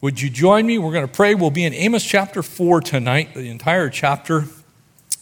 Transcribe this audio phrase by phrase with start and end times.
[0.00, 0.78] Would you join me?
[0.78, 1.34] We're going to pray.
[1.34, 4.44] We'll be in Amos chapter 4 tonight, the entire chapter,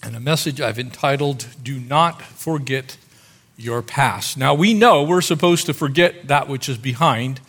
[0.02, 2.98] and a message I've entitled, Do Not Forget
[3.56, 4.36] Your Past.
[4.36, 7.40] Now, we know we're supposed to forget that which is behind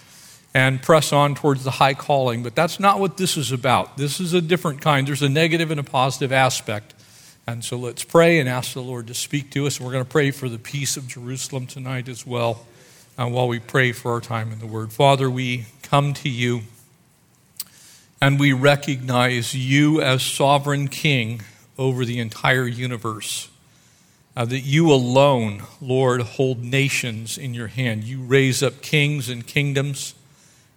[0.54, 3.98] and press on towards the high calling, but that's not what this is about.
[3.98, 5.06] This is a different kind.
[5.06, 6.94] There's a negative and a positive aspect.
[7.46, 9.80] And so let's pray and ask the Lord to speak to us.
[9.80, 12.66] And we're going to pray for the peace of Jerusalem tonight as well,
[13.18, 14.94] uh, while we pray for our time in the Word.
[14.94, 16.62] Father, we come to you.
[18.20, 21.42] And we recognize you as sovereign king
[21.78, 23.50] over the entire universe.
[24.36, 28.04] Uh, that you alone, Lord, hold nations in your hand.
[28.04, 30.14] You raise up kings and kingdoms.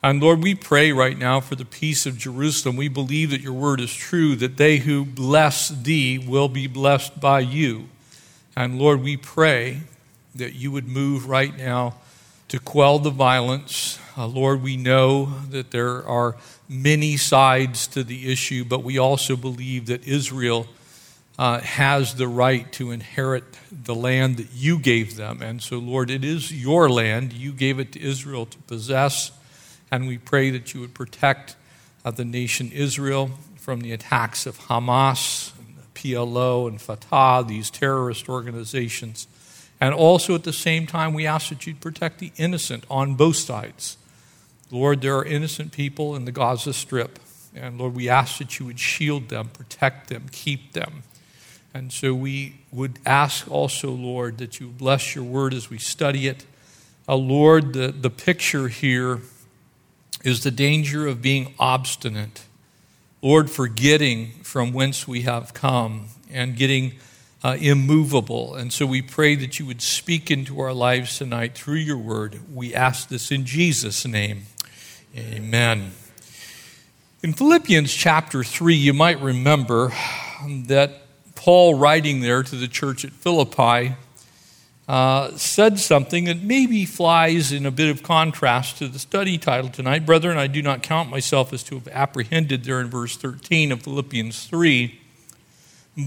[0.02, 2.76] And Lord, we pray right now for the peace of Jerusalem.
[2.76, 7.20] We believe that your word is true, that they who bless thee will be blessed
[7.20, 7.88] by you.
[8.56, 9.80] And Lord, we pray
[10.34, 11.96] that you would move right now
[12.48, 13.98] to quell the violence.
[14.16, 16.36] Uh, Lord, we know that there are
[16.70, 20.68] many sides to the issue, but we also believe that Israel
[21.36, 25.42] uh, has the right to inherit the land that you gave them.
[25.42, 27.32] And so, Lord, it is your land.
[27.32, 29.32] You gave it to Israel to possess.
[29.90, 31.56] And we pray that you would protect
[32.04, 35.50] uh, the nation Israel from the attacks of Hamas,
[35.94, 39.26] PLO, and Fatah, these terrorist organizations.
[39.80, 43.36] And also at the same time, we ask that you'd protect the innocent on both
[43.36, 43.96] sides.
[44.70, 47.18] Lord, there are innocent people in the Gaza Strip.
[47.54, 51.02] And Lord, we ask that you would shield them, protect them, keep them.
[51.74, 56.26] And so we would ask also, Lord, that you bless your word as we study
[56.26, 56.44] it.
[57.08, 59.20] Uh, Lord, the, the picture here
[60.22, 62.44] is the danger of being obstinate.
[63.22, 66.94] Lord, forgetting from whence we have come and getting
[67.42, 68.54] uh, immovable.
[68.54, 72.40] And so we pray that you would speak into our lives tonight through your word.
[72.52, 74.42] We ask this in Jesus' name.
[75.16, 75.90] Amen.
[77.24, 79.92] In Philippians chapter 3, you might remember
[80.66, 81.02] that
[81.34, 83.96] Paul, writing there to the church at Philippi,
[84.86, 89.68] uh, said something that maybe flies in a bit of contrast to the study title
[89.68, 90.06] tonight.
[90.06, 93.82] Brethren, I do not count myself as to have apprehended there in verse 13 of
[93.82, 95.00] Philippians 3.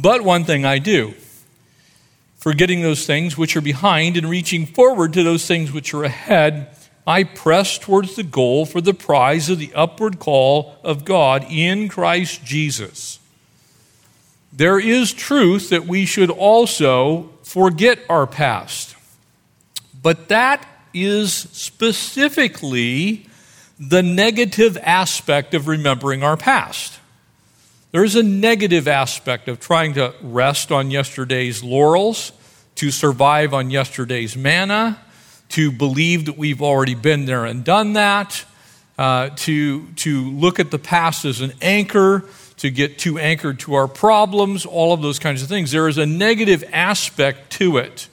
[0.02, 1.14] But one thing I do,
[2.38, 6.70] forgetting those things which are behind and reaching forward to those things which are ahead
[7.06, 11.90] I press towards the goal for the prize of the upward call of God in
[11.90, 13.20] Christ Jesus.
[14.54, 18.96] There is truth that we should also forget our past.
[20.02, 23.28] But that is specifically
[23.80, 27.00] the negative aspect of remembering our past.
[27.92, 32.32] There is a negative aspect of trying to rest on yesterday's laurels,
[32.76, 35.03] to survive on yesterday's manna,
[35.54, 38.44] to believe that we've already been there and done that,
[38.98, 42.26] uh, to, to look at the past as an anchor,
[42.58, 45.70] to get too anchored to our problems, all of those kinds of things.
[45.70, 48.08] There is a negative aspect to it.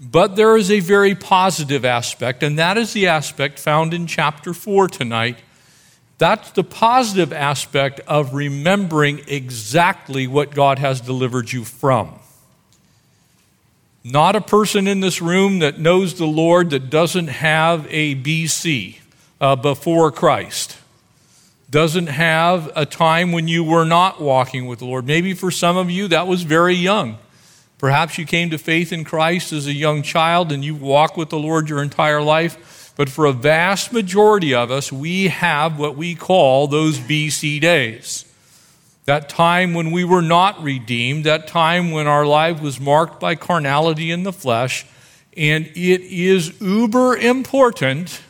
[0.00, 4.54] But there is a very positive aspect, and that is the aspect found in chapter
[4.54, 5.36] 4 tonight.
[6.16, 12.19] That's the positive aspect of remembering exactly what God has delivered you from.
[14.02, 18.98] Not a person in this room that knows the Lord that doesn't have a BC
[19.40, 20.78] uh, before Christ.
[21.68, 25.06] Doesn't have a time when you were not walking with the Lord.
[25.06, 27.18] Maybe for some of you that was very young.
[27.76, 31.28] Perhaps you came to faith in Christ as a young child and you walked with
[31.28, 32.92] the Lord your entire life.
[32.96, 38.29] But for a vast majority of us, we have what we call those BC days.
[39.10, 43.34] That time when we were not redeemed, that time when our life was marked by
[43.34, 44.86] carnality in the flesh.
[45.36, 48.20] And it is uber important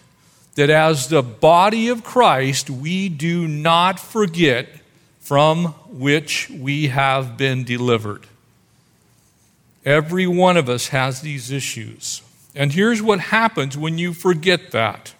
[0.54, 4.68] that as the body of Christ, we do not forget
[5.20, 8.26] from which we have been delivered.
[9.84, 12.22] Every one of us has these issues.
[12.54, 15.12] And here's what happens when you forget that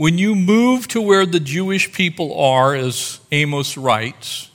[0.00, 4.50] when you move to where the Jewish people are, as Amos writes,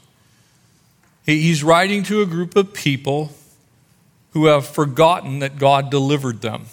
[1.23, 3.29] he's writing to a group of people
[4.31, 6.65] who have forgotten that God delivered them.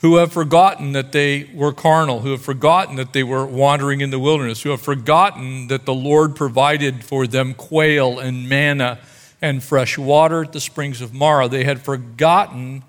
[0.00, 4.10] who have forgotten that they were carnal, who have forgotten that they were wandering in
[4.10, 8.98] the wilderness, who have forgotten that the Lord provided for them quail and manna
[9.40, 11.48] and fresh water at the springs of Marah.
[11.48, 12.84] They had forgotten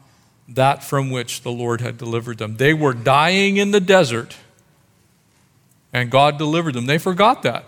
[0.56, 2.58] that from which the Lord had delivered them.
[2.58, 4.36] They were dying in the desert,
[5.94, 6.86] and God delivered them.
[6.86, 7.66] They forgot that.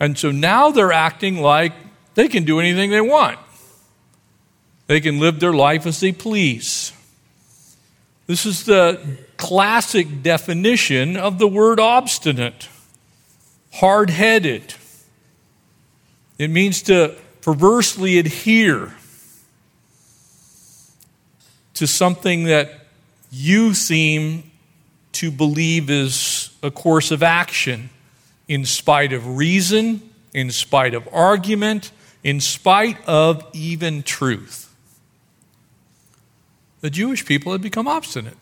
[0.00, 1.72] And so now they're acting like
[2.14, 3.38] they can do anything they want.
[4.88, 6.92] They can live their life as they please.
[8.26, 12.68] This is the classic definition of the word obstinate,
[13.74, 14.74] hard headed.
[16.38, 18.94] It means to perversely adhere
[21.74, 22.86] to something that
[23.30, 24.50] you seem
[25.12, 27.90] to believe is a course of action
[28.48, 30.02] in spite of reason,
[30.34, 31.90] in spite of argument,
[32.22, 34.62] in spite of even truth
[36.82, 38.36] the Jewish people had become obstinate.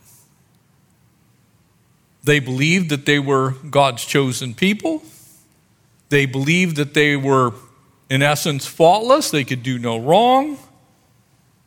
[2.25, 5.03] They believed that they were God's chosen people.
[6.09, 7.53] They believed that they were,
[8.09, 9.31] in essence, faultless.
[9.31, 10.59] They could do no wrong.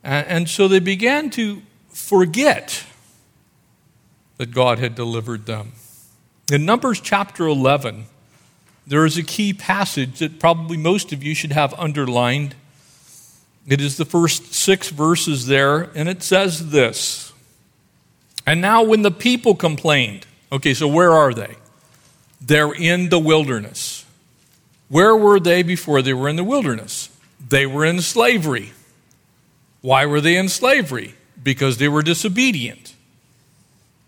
[0.04, 2.84] And so they began to forget
[4.38, 5.74] that God had delivered them.
[6.52, 8.06] In Numbers chapter 11,
[8.86, 12.56] there is a key passage that probably most of you should have underlined.
[13.66, 17.32] It is the first six verses there, and it says this.
[18.46, 21.56] And now, when the people complained, okay, so where are they?
[22.42, 24.04] They're in the wilderness.
[24.90, 27.10] Where were they before they were in the wilderness?
[27.48, 28.74] They were in slavery.
[29.84, 31.14] Why were they in slavery?
[31.44, 32.96] Because they were disobedient.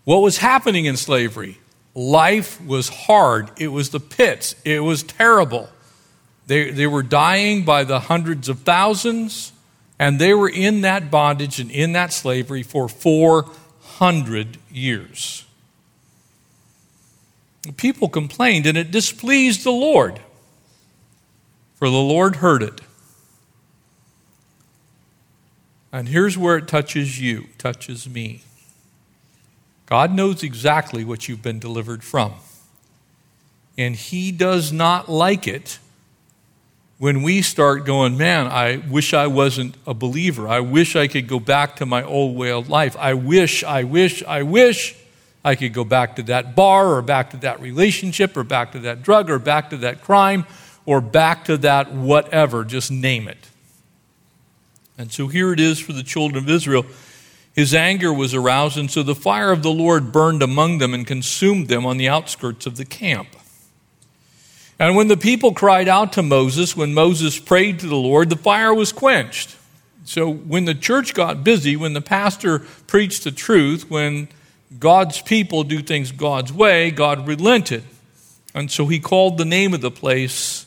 [0.04, 1.58] What was happening in slavery?
[1.94, 3.50] Life was hard.
[3.58, 4.54] It was the pits.
[4.64, 5.68] It was terrible.
[6.46, 9.52] They, they were dying by the hundreds of thousands,
[9.98, 15.44] and they were in that bondage and in that slavery for 400 years.
[17.76, 20.20] People complained, and it displeased the Lord,
[21.74, 22.80] for the Lord heard it.
[25.96, 28.42] And here's where it touches you, touches me.
[29.86, 32.34] God knows exactly what you've been delivered from.
[33.78, 35.78] And He does not like it
[36.98, 40.46] when we start going, man, I wish I wasn't a believer.
[40.46, 42.94] I wish I could go back to my old way of life.
[42.98, 44.94] I wish, I wish, I wish
[45.42, 48.80] I could go back to that bar or back to that relationship or back to
[48.80, 50.44] that drug or back to that crime
[50.84, 52.66] or back to that whatever.
[52.66, 53.48] Just name it.
[54.98, 56.86] And so here it is for the children of Israel.
[57.54, 61.06] His anger was aroused, and so the fire of the Lord burned among them and
[61.06, 63.28] consumed them on the outskirts of the camp.
[64.78, 68.36] And when the people cried out to Moses, when Moses prayed to the Lord, the
[68.36, 69.56] fire was quenched.
[70.04, 74.28] So when the church got busy, when the pastor preached the truth, when
[74.78, 77.84] God's people do things God's way, God relented.
[78.54, 80.66] And so he called the name of the place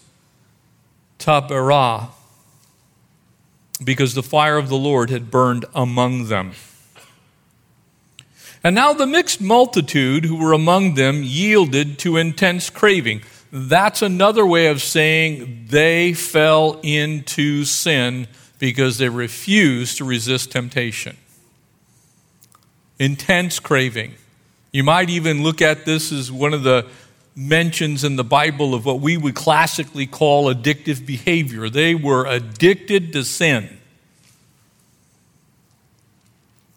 [1.19, 2.09] Taberah,
[3.83, 6.53] because the fire of the Lord had burned among them.
[8.63, 13.21] And now the mixed multitude who were among them yielded to intense craving.
[13.51, 18.27] That's another way of saying they fell into sin
[18.59, 21.15] because they refused to resist temptation.
[22.99, 24.15] Intense craving.
[24.73, 26.85] You might even look at this as one of the
[27.35, 31.69] mentions in the Bible of what we would classically call addictive behavior.
[31.69, 33.78] They were addicted to sin.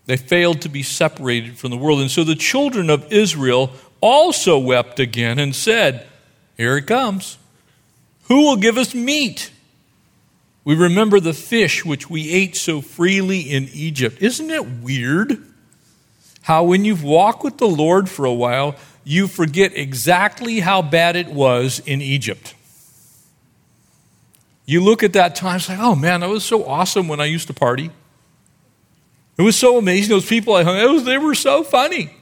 [0.06, 2.00] They failed to be separated from the world.
[2.00, 6.06] And so the children of Israel also wept again and said,
[6.56, 7.38] here it comes.
[8.24, 9.52] Who will give us meat?
[10.64, 14.22] We remember the fish which we ate so freely in Egypt.
[14.22, 15.44] Isn't it weird
[16.42, 21.16] how, when you've walked with the Lord for a while, you forget exactly how bad
[21.16, 22.54] it was in Egypt?
[24.66, 27.24] You look at that time, it's like, oh man, that was so awesome when I
[27.26, 27.90] used to party.
[29.42, 30.10] It was so amazing.
[30.10, 32.14] Those people I hung out with, they were so funny.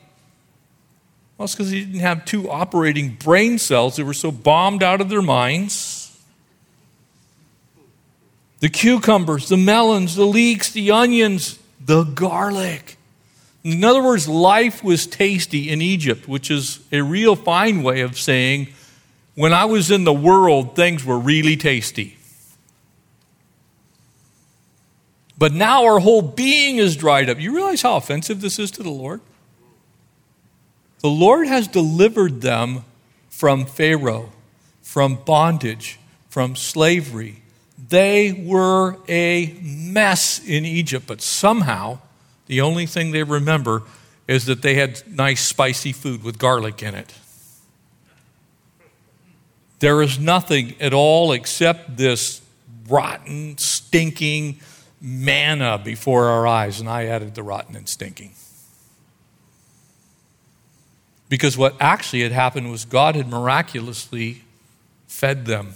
[1.37, 3.97] Well, it's because he didn't have two operating brain cells.
[3.97, 6.19] They were so bombed out of their minds.
[8.61, 12.97] The cucumbers, the melons, the leeks, the onions, the garlic.
[13.65, 18.19] In other words, life was tasty in Egypt, which is a real fine way of
[18.19, 18.69] saying,
[19.35, 22.17] when I was in the world, things were really tasty.
[25.41, 27.41] But now our whole being is dried up.
[27.41, 29.23] You realize how offensive this is to the Lord?
[30.99, 32.85] The Lord has delivered them
[33.31, 34.33] from Pharaoh,
[34.83, 37.41] from bondage, from slavery.
[37.89, 42.01] They were a mess in Egypt, but somehow
[42.45, 43.85] the only thing they remember
[44.29, 47.15] is that they had nice spicy food with garlic in it.
[49.79, 52.43] There is nothing at all except this
[52.91, 54.61] rotten, stinking
[55.01, 58.33] manna before our eyes, and I added the rotten and stinking.
[61.29, 64.43] Because what actually had happened was God had miraculously
[65.07, 65.75] fed them.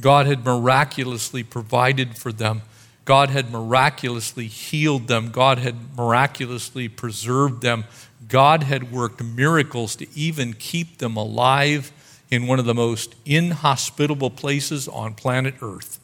[0.00, 2.62] God had miraculously provided for them.
[3.04, 5.30] God had miraculously healed them.
[5.30, 7.84] God had miraculously preserved them.
[8.28, 11.92] God had worked miracles to even keep them alive
[12.30, 16.00] in one of the most inhospitable places on planet Earth,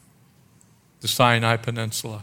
[1.02, 2.22] the Sinai Peninsula.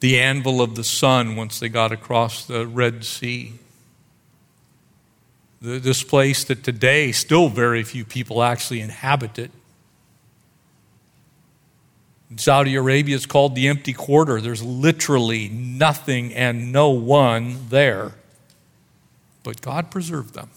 [0.00, 3.54] The anvil of the sun once they got across the Red Sea.
[5.62, 9.50] This place that today still very few people actually inhabit it.
[12.36, 14.40] Saudi Arabia, is called the empty quarter.
[14.40, 18.12] There's literally nothing and no one there.
[19.42, 20.50] But God preserved them.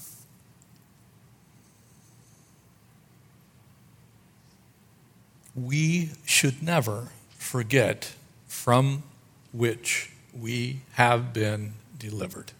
[5.56, 8.14] We should never forget
[8.48, 9.04] from
[9.52, 12.52] which we have been delivered.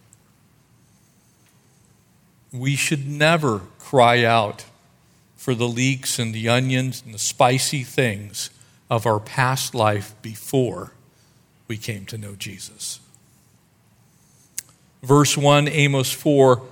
[2.52, 4.66] We should never cry out
[5.36, 8.50] for the leeks and the onions and the spicy things
[8.90, 10.92] of our past life before
[11.66, 13.00] we came to know Jesus.
[15.02, 16.62] Verse 1, Amos 4,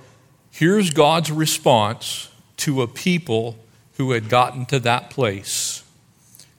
[0.51, 3.57] here's God's response to a people
[3.97, 5.70] who had gotten to that place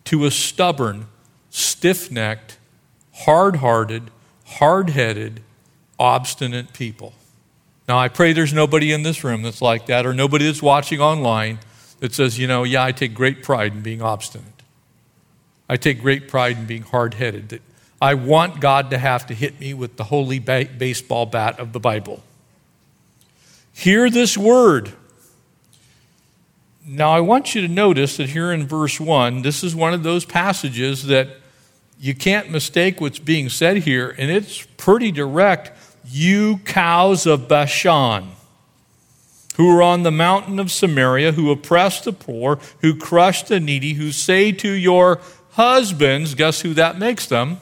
[0.05, 1.07] to a stubborn,
[1.51, 2.59] stiff necked,
[3.13, 4.11] hard hearted,
[4.45, 5.43] hard headed,
[5.99, 7.15] obstinate people.
[7.89, 11.01] Now, I pray there's nobody in this room that's like that, or nobody that's watching
[11.01, 11.59] online
[12.01, 14.47] that says, you know, yeah, I take great pride in being obstinate.
[15.69, 17.49] I take great pride in being hard headed.
[17.51, 17.63] That
[18.01, 21.73] I want God to have to hit me with the holy ba- baseball bat of
[21.73, 22.23] the Bible.
[23.73, 24.93] Hear this word
[26.85, 30.03] now, I want you to notice that here in verse 1, this is one of
[30.03, 31.29] those passages that
[32.01, 35.71] you can't mistake what's being said here, and it's pretty direct.
[36.05, 38.33] You cows of Bashan,
[39.57, 43.93] who are on the mountain of Samaria, who oppress the poor, who crush the needy,
[43.93, 45.21] who say to your
[45.53, 47.61] husbands, guess who that makes them?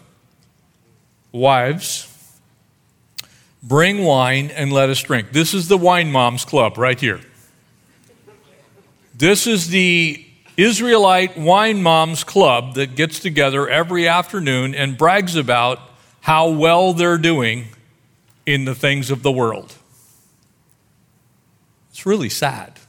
[1.32, 2.06] Wives.
[3.62, 5.32] Bring wine and let us drink.
[5.32, 7.20] This is the Wine Moms Club right here.
[9.20, 10.24] This is the
[10.56, 15.78] Israelite Wine Moms Club that gets together every afternoon and brags about
[16.22, 17.66] how well they're doing
[18.46, 19.74] in the things of the world.
[21.90, 22.80] It's really sad.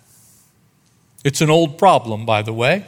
[1.25, 2.85] It's an old problem, by the way.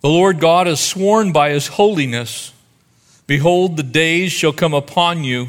[0.00, 2.52] The Lord God has sworn by his holiness
[3.26, 5.48] Behold, the days shall come upon you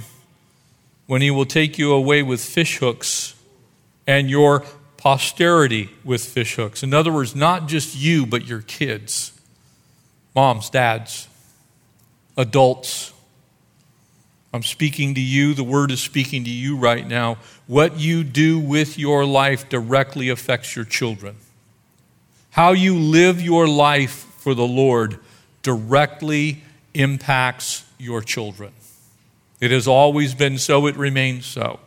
[1.06, 3.36] when he will take you away with fishhooks,
[4.08, 4.66] and your
[5.08, 6.84] posterity with fishhooks.
[6.84, 9.32] In other words, not just you, but your kids,
[10.36, 11.30] moms, dads,
[12.36, 13.14] adults.
[14.54, 15.54] I'm speaking to you.
[15.54, 17.38] The word is speaking to you right now.
[17.68, 21.38] What you do with your life directly affects your children.
[22.50, 25.20] How you live your life for the Lord
[25.64, 28.74] directly impacts your children.
[29.62, 31.80] It has always been so, it remains so.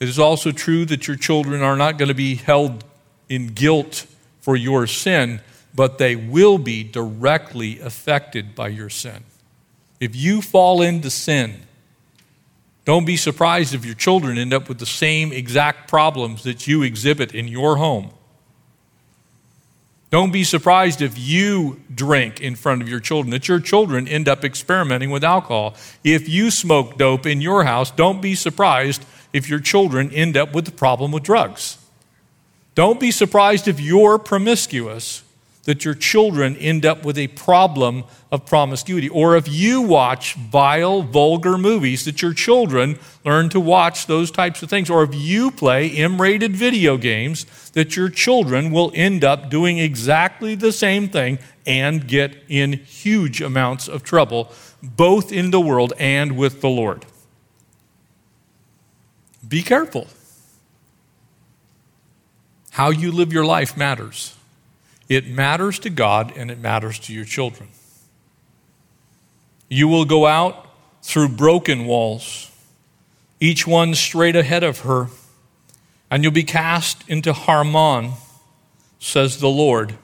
[0.00, 2.84] It is also true that your children are not going to be held
[3.28, 4.06] in guilt
[4.40, 5.40] for your sin,
[5.74, 9.24] but they will be directly affected by your sin.
[10.00, 11.62] If you fall into sin,
[12.84, 16.82] don't be surprised if your children end up with the same exact problems that you
[16.82, 18.12] exhibit in your home.
[20.10, 24.26] Don't be surprised if you drink in front of your children, that your children end
[24.26, 25.74] up experimenting with alcohol.
[26.02, 30.54] If you smoke dope in your house, don't be surprised if your children end up
[30.54, 31.78] with the problem with drugs.
[32.74, 35.22] Don't be surprised if you're promiscuous
[35.68, 39.06] that your children end up with a problem of promiscuity.
[39.06, 44.62] Or if you watch vile, vulgar movies, that your children learn to watch those types
[44.62, 44.88] of things.
[44.88, 49.78] Or if you play M rated video games, that your children will end up doing
[49.78, 54.50] exactly the same thing and get in huge amounts of trouble,
[54.82, 57.04] both in the world and with the Lord.
[59.48, 60.06] Be careful.
[62.70, 64.36] How you live your life matters.
[65.08, 67.70] It matters to God and it matters to your children.
[69.68, 70.66] You will go out
[71.02, 72.50] through broken walls,
[73.40, 75.08] each one straight ahead of her,
[76.10, 78.12] and you'll be cast into Harmon,
[78.98, 79.96] says the Lord.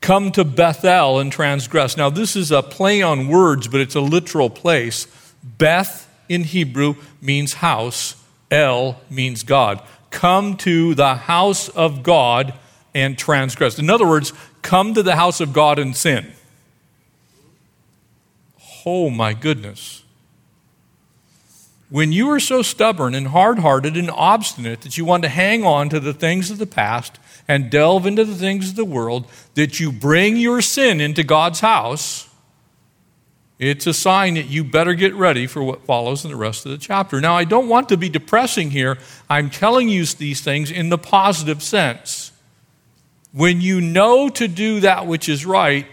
[0.00, 1.96] come to Bethel and transgress.
[1.96, 5.08] Now, this is a play on words, but it's a literal place.
[5.42, 8.14] Beth in Hebrew means house,
[8.50, 9.82] El means God.
[10.10, 12.54] Come to the house of God
[12.94, 13.78] and transgress.
[13.78, 16.32] In other words, come to the house of God and sin.
[18.84, 20.04] Oh my goodness.
[21.88, 25.64] When you are so stubborn and hard hearted and obstinate that you want to hang
[25.64, 29.26] on to the things of the past and delve into the things of the world,
[29.54, 32.28] that you bring your sin into God's house,
[33.58, 36.72] it's a sign that you better get ready for what follows in the rest of
[36.72, 37.20] the chapter.
[37.20, 38.98] Now, I don't want to be depressing here.
[39.30, 42.32] I'm telling you these things in the positive sense.
[43.32, 45.86] When you know to do that which is right,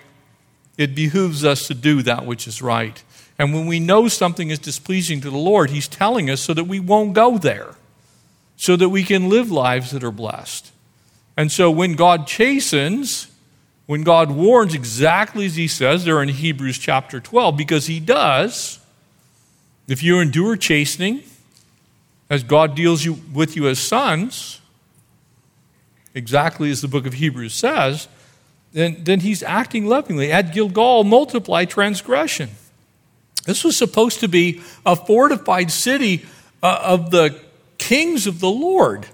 [0.78, 3.02] it behooves us to do that which is right.
[3.40, 6.66] And when we know something is displeasing to the Lord, He's telling us so that
[6.66, 7.76] we won't go there,
[8.58, 10.72] so that we can live lives that are blessed.
[11.36, 13.28] And so when God chastens,
[13.86, 18.80] when God warns exactly as He says there in Hebrews chapter 12, because He does,
[19.88, 21.24] if you endure chastening,
[22.30, 24.62] as God deals you, with you as sons,
[26.16, 28.08] exactly as the book of Hebrews says,
[28.72, 30.32] then, then he's acting lovingly.
[30.32, 32.50] At Gilgal, multiply transgression.
[33.46, 36.26] This was supposed to be a fortified city
[36.62, 37.40] uh, of the
[37.78, 39.06] kings of the Lord.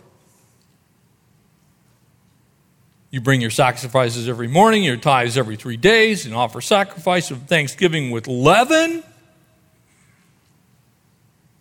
[3.11, 7.43] You bring your sacrifices every morning, your tithes every three days, and offer sacrifice of
[7.43, 9.03] thanksgiving with leaven.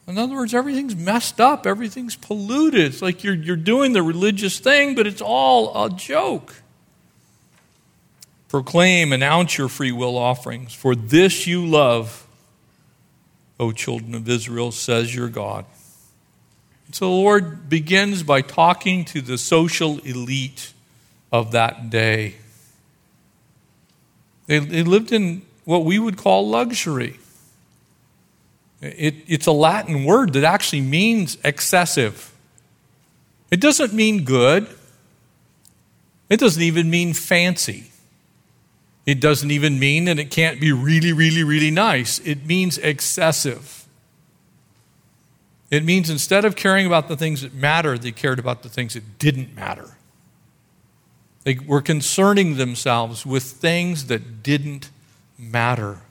[0.07, 2.81] In other words, everything's messed up, everything's polluted.
[2.81, 6.63] It's like you're, you're doing the religious thing, but it's all a joke.
[8.49, 12.27] Proclaim, announce your free will offerings, for this you love,
[13.61, 15.67] O children of Israel, says your God.
[16.93, 20.73] So the Lord begins by talking to the social elite
[21.33, 22.37] of that day.
[24.47, 27.19] They, they lived in what we would call luxury.
[28.81, 32.33] It, it's a Latin word that actually means excessive.
[33.51, 34.69] It doesn't mean good,
[36.29, 37.91] it doesn't even mean fancy.
[39.07, 42.19] It doesn't even mean that it can't be really, really, really nice.
[42.19, 43.87] It means excessive.
[45.71, 48.93] It means instead of caring about the things that matter, they cared about the things
[48.93, 49.97] that didn't matter.
[51.49, 54.91] They were concerning themselves with things that didn't
[55.39, 56.03] matter.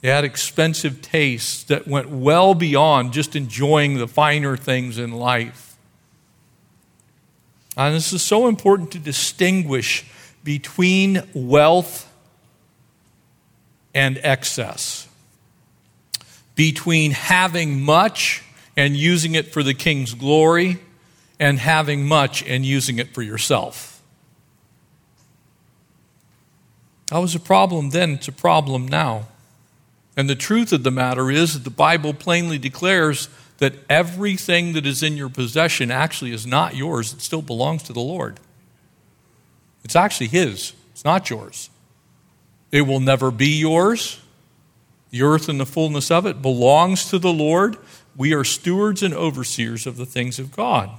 [0.00, 5.76] They had expensive tastes that went well beyond just enjoying the finer things in life.
[7.76, 10.04] And this is so important to distinguish
[10.44, 12.08] between wealth
[13.92, 15.08] and excess,
[16.54, 18.44] between having much
[18.76, 20.78] and using it for the king's glory,
[21.38, 24.02] and having much and using it for yourself.
[27.08, 29.26] That was a problem then, it's a problem now.
[30.16, 34.86] And the truth of the matter is that the Bible plainly declares that everything that
[34.86, 38.40] is in your possession actually is not yours, it still belongs to the Lord.
[39.84, 41.70] It's actually His, it's not yours.
[42.70, 44.20] It will never be yours.
[45.10, 47.76] The earth and the fullness of it belongs to the Lord.
[48.16, 50.90] We are stewards and overseers of the things of God.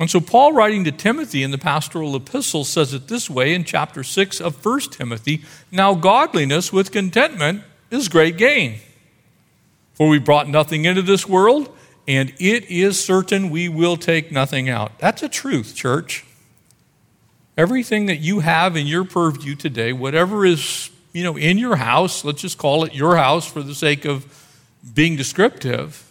[0.00, 3.64] And so, Paul, writing to Timothy in the pastoral epistle, says it this way in
[3.64, 8.78] chapter 6 of 1 Timothy Now, godliness with contentment is great gain.
[9.92, 11.68] For we brought nothing into this world,
[12.08, 14.98] and it is certain we will take nothing out.
[14.98, 16.24] That's a truth, church.
[17.58, 22.24] Everything that you have in your purview today, whatever is, you know, in your house,
[22.24, 24.24] let's just call it your house for the sake of
[24.94, 26.09] being descriptive.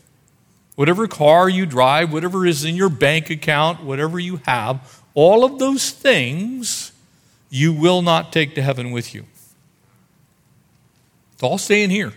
[0.80, 5.60] Whatever car you drive, whatever is in your bank account, whatever you have, all of
[5.60, 6.94] those things
[7.50, 9.26] you will not take to heaven with you.
[11.34, 12.14] It's all staying here.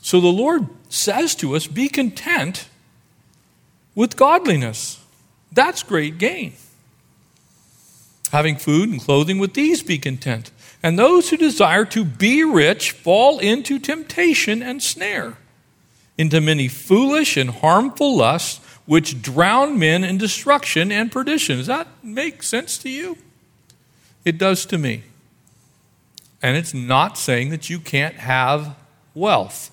[0.00, 2.68] So the Lord says to us, be content
[3.96, 5.04] with godliness.
[5.50, 6.52] That's great gain
[8.30, 10.52] having food and clothing, with these be content.
[10.84, 15.36] And those who desire to be rich fall into temptation and snare,
[16.18, 21.56] into many foolish and harmful lusts, which drown men in destruction and perdition.
[21.56, 23.16] Does that make sense to you?
[24.24, 25.04] It does to me.
[26.42, 28.76] And it's not saying that you can't have
[29.14, 29.70] wealth.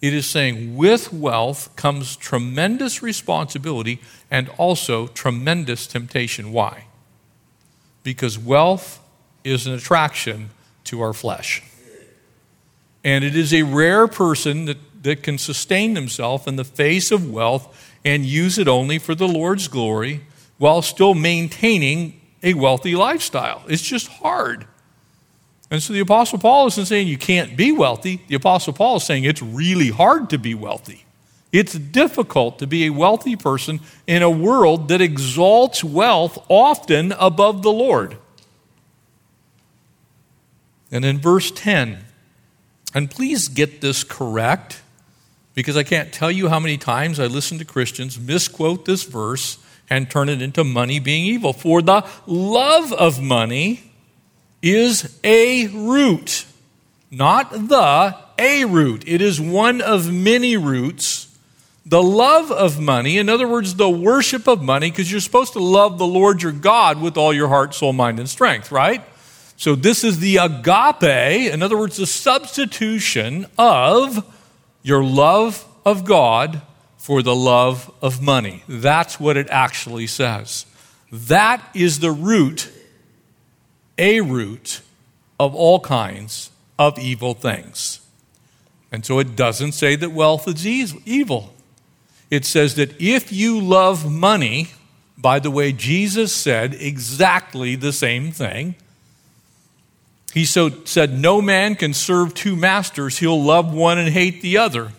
[0.00, 4.00] It is saying with wealth comes tremendous responsibility
[4.30, 6.52] and also tremendous temptation.
[6.52, 6.84] Why?
[8.02, 9.00] because wealth
[9.44, 10.50] is an attraction
[10.84, 11.62] to our flesh.
[13.04, 17.30] And it is a rare person that, that can sustain themselves in the face of
[17.30, 20.22] wealth and use it only for the Lord's glory
[20.58, 23.62] while still maintaining a wealthy lifestyle.
[23.68, 24.66] It's just hard.
[25.70, 28.22] And so the Apostle Paul isn't saying you can't be wealthy.
[28.26, 31.04] The Apostle Paul is saying it's really hard to be wealthy.
[31.52, 37.62] It's difficult to be a wealthy person in a world that exalts wealth often above
[37.62, 38.16] the Lord.
[40.92, 42.04] And in verse 10,
[42.94, 44.82] and please get this correct,
[45.60, 49.58] because I can't tell you how many times I listen to Christians misquote this verse
[49.90, 51.52] and turn it into money being evil.
[51.52, 53.92] For the love of money
[54.62, 56.46] is a root,
[57.10, 59.04] not the, a root.
[59.06, 61.26] It is one of many roots.
[61.84, 65.60] The love of money, in other words, the worship of money, because you're supposed to
[65.60, 69.02] love the Lord your God with all your heart, soul, mind, and strength, right?
[69.56, 74.24] So this is the agape, in other words, the substitution of
[74.82, 76.62] your love of God
[76.96, 78.62] for the love of money.
[78.68, 80.66] That's what it actually says.
[81.10, 82.70] That is the root,
[83.98, 84.82] a root
[85.38, 88.00] of all kinds of evil things.
[88.92, 91.54] And so it doesn't say that wealth is evil.
[92.30, 94.68] It says that if you love money,
[95.16, 98.76] by the way, Jesus said exactly the same thing
[100.32, 103.18] he so said, No man can serve two masters.
[103.18, 104.92] He'll love one and hate the other.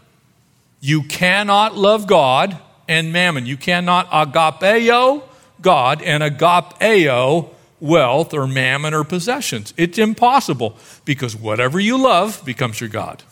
[0.80, 3.46] You cannot love God and mammon.
[3.46, 5.24] You cannot agapeo
[5.62, 9.74] God and agapeo wealth or mammon or possessions.
[9.78, 13.24] It's impossible because whatever you love becomes your God.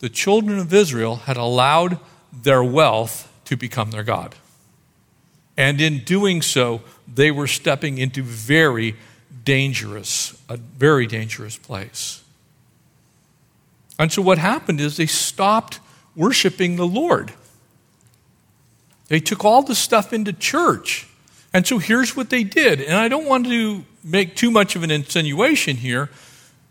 [0.00, 1.98] The children of Israel had allowed
[2.32, 4.34] their wealth to become their God.
[5.56, 6.82] And in doing so,
[7.12, 8.96] they were stepping into very
[9.42, 12.22] dangerous, a very dangerous place.
[13.98, 15.80] And so what happened is they stopped
[16.16, 17.32] worshiping the Lord.
[19.08, 21.08] They took all the stuff into church.
[21.52, 22.80] And so here's what they did.
[22.80, 26.10] And I don't want to make too much of an insinuation here,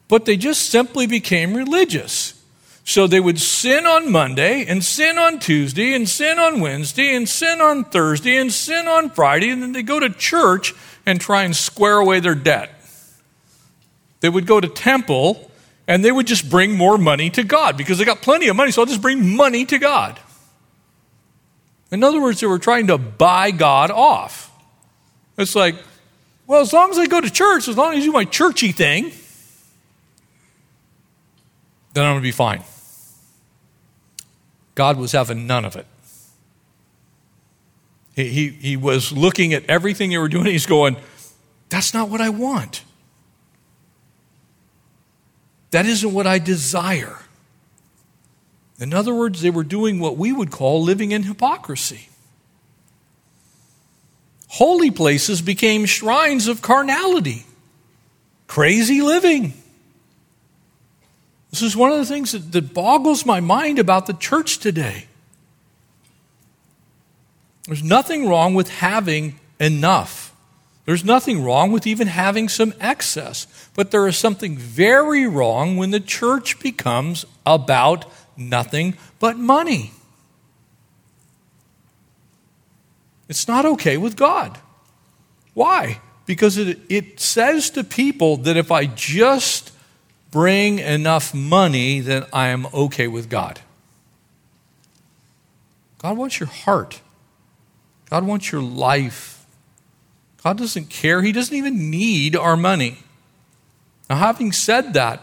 [0.07, 2.39] but they just simply became religious.
[2.85, 7.29] So they would sin on Monday and sin on Tuesday and sin on Wednesday and
[7.29, 10.73] sin on Thursday and sin on Friday, and then they go to church
[11.05, 12.69] and try and square away their debt.
[14.21, 15.51] They would go to temple
[15.87, 18.71] and they would just bring more money to God because they got plenty of money,
[18.71, 20.19] so I'll just bring money to God.
[21.91, 24.51] In other words, they were trying to buy God off.
[25.37, 25.75] It's like,
[26.47, 28.71] well, as long as I go to church, as long as I do my churchy
[28.71, 29.11] thing,
[31.93, 32.63] then I'm going to be fine.
[34.75, 35.85] God was having none of it.
[38.15, 40.45] He, he, he was looking at everything they were doing.
[40.45, 40.97] He's going,
[41.69, 42.83] That's not what I want.
[45.71, 47.17] That isn't what I desire.
[48.79, 52.09] In other words, they were doing what we would call living in hypocrisy.
[54.47, 57.45] Holy places became shrines of carnality,
[58.45, 59.53] crazy living.
[61.49, 65.07] This is one of the things that, that boggles my mind about the church today.
[67.67, 70.33] There's nothing wrong with having enough.
[70.85, 73.47] There's nothing wrong with even having some excess.
[73.73, 79.91] But there is something very wrong when the church becomes about nothing but money.
[83.29, 84.59] It's not okay with God.
[85.53, 86.01] Why?
[86.25, 89.71] Because it, it says to people that if I just
[90.31, 93.61] bring enough money, then I am okay with God.
[95.99, 96.99] God wants your heart.
[98.13, 99.43] God wants your life.
[100.43, 101.23] God doesn't care.
[101.23, 102.99] He doesn't even need our money.
[104.07, 105.19] Now, having said that,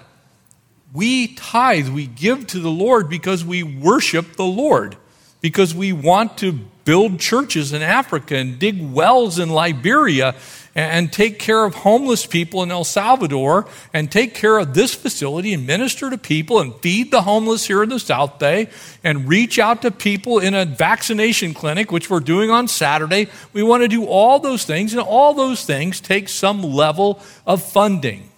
[0.92, 4.96] we tithe, we give to the Lord because we worship the Lord,
[5.40, 6.58] because we want to
[6.90, 10.34] build churches in Africa and dig wells in Liberia
[10.74, 15.54] and take care of homeless people in El Salvador and take care of this facility
[15.54, 18.68] and minister to people and feed the homeless here in the South Bay
[19.04, 23.28] and reach out to people in a vaccination clinic, which we're doing on Saturday.
[23.52, 27.62] We want to do all those things, and all those things take some level of
[27.62, 28.28] funding.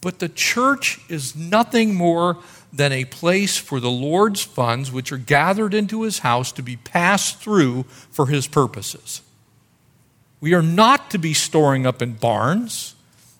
[0.00, 2.38] But the church is nothing more
[2.76, 6.76] than a place for the Lord's funds, which are gathered into his house to be
[6.76, 9.22] passed through for his purposes.
[10.40, 12.94] We are not to be storing up in barns.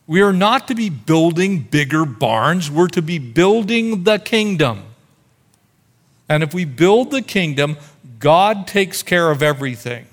[0.07, 2.71] We are not to be building bigger barns.
[2.71, 4.83] We're to be building the kingdom.
[6.27, 7.77] And if we build the kingdom,
[8.19, 10.07] God takes care of everything.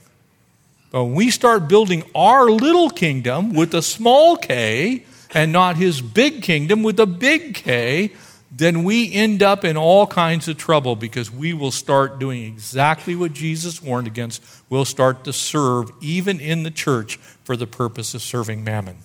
[0.91, 6.01] But when we start building our little kingdom with a small k and not his
[6.01, 8.13] big kingdom with a big K,
[8.57, 13.17] then we end up in all kinds of trouble because we will start doing exactly
[13.17, 14.45] what Jesus warned against.
[14.71, 18.99] We'll start to serve, even in the church, for the purpose of serving mammon.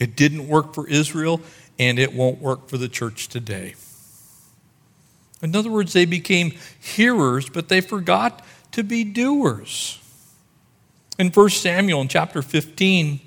[0.00, 1.42] It didn't work for Israel,
[1.78, 3.74] and it won't work for the church today.
[5.42, 10.00] In other words, they became hearers, but they forgot to be doers.
[11.18, 13.20] In 1 Samuel, in chapter 15,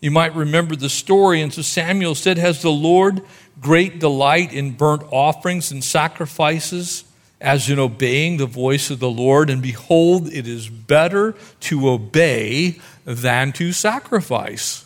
[0.00, 1.42] you might remember the story.
[1.42, 3.22] And so Samuel said, Has the Lord
[3.60, 7.04] great delight in burnt offerings and sacrifices,
[7.40, 9.50] as in obeying the voice of the Lord?
[9.50, 14.84] And behold, it is better to obey than to sacrifice.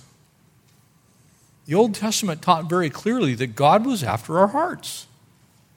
[1.67, 5.07] The Old Testament taught very clearly that God was after our hearts.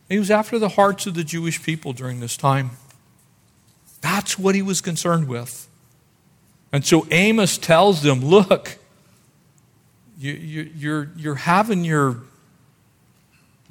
[0.09, 2.71] He was after the hearts of the Jewish people during this time.
[4.01, 5.67] That's what he was concerned with.
[6.71, 8.77] And so Amos tells them, Look,
[10.17, 12.17] you, you, you're, you're having your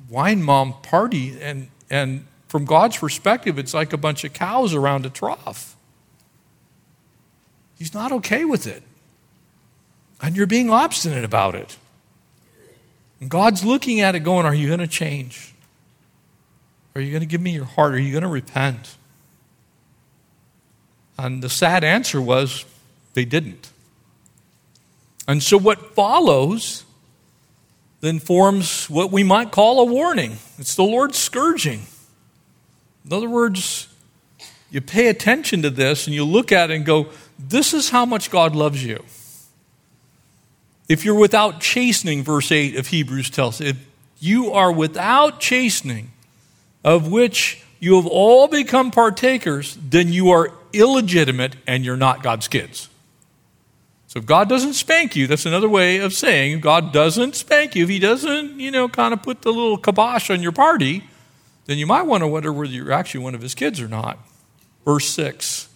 [0.09, 5.05] wine mom party, and, and from God's perspective, it's like a bunch of cows around
[5.07, 5.77] a trough.
[7.79, 8.83] He's not okay with it.
[10.23, 11.77] And you're being obstinate about it.
[13.21, 15.55] And God's looking at it going, Are you going to change?
[16.95, 17.95] Are you going to give me your heart?
[17.95, 18.97] Are you going to repent?
[21.19, 22.65] And the sad answer was,
[23.15, 23.71] They didn't.
[25.29, 26.85] And so, what follows
[28.01, 30.39] then forms what we might call a warning.
[30.59, 31.87] It's the Lord's scourging.
[33.05, 33.89] In other words,
[34.71, 37.09] you pay attention to this and you look at it and go,
[37.39, 39.05] This is how much God loves you.
[40.89, 43.77] If you're without chastening, verse 8 of Hebrews tells, if
[44.21, 46.13] you are without chastening,
[46.85, 52.47] of which you have all become partakers, then you are illegitimate and you're not God's
[52.47, 52.89] kids.
[54.09, 57.85] So if God doesn't spank you, that's another way of saying God doesn't spank you.
[57.85, 61.05] If He doesn't, you know, kind of put the little kibosh on your party,
[61.67, 64.19] then you might want to wonder whether you're actually one of His kids or not.
[64.85, 65.69] Verse 6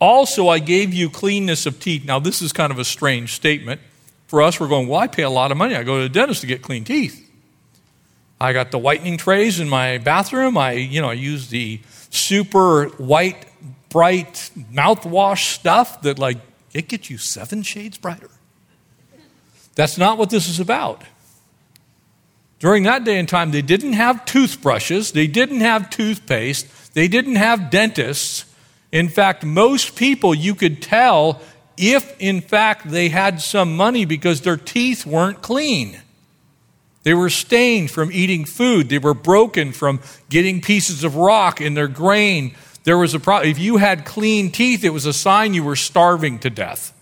[0.00, 2.04] Also, I gave you cleanness of teeth.
[2.04, 3.80] Now, this is kind of a strange statement.
[4.26, 5.76] For us, we're going, well, I pay a lot of money.
[5.76, 7.22] I go to the dentist to get clean teeth.
[8.40, 10.58] I got the whitening trays in my bathroom.
[10.58, 13.46] I, you know, I use the super white,
[13.88, 16.38] bright mouthwash stuff that, like,
[16.76, 18.28] it gets you seven shades brighter.
[19.76, 21.02] That's not what this is about.
[22.58, 27.36] During that day and time, they didn't have toothbrushes, they didn't have toothpaste, they didn't
[27.36, 28.44] have dentists.
[28.92, 31.40] In fact, most people you could tell
[31.78, 36.00] if, in fact, they had some money because their teeth weren't clean.
[37.02, 38.88] They were stained from eating food.
[38.88, 42.54] They were broken from getting pieces of rock in their grain
[42.86, 43.50] there was a problem.
[43.50, 46.92] If you had clean teeth, it was a sign you were starving to death.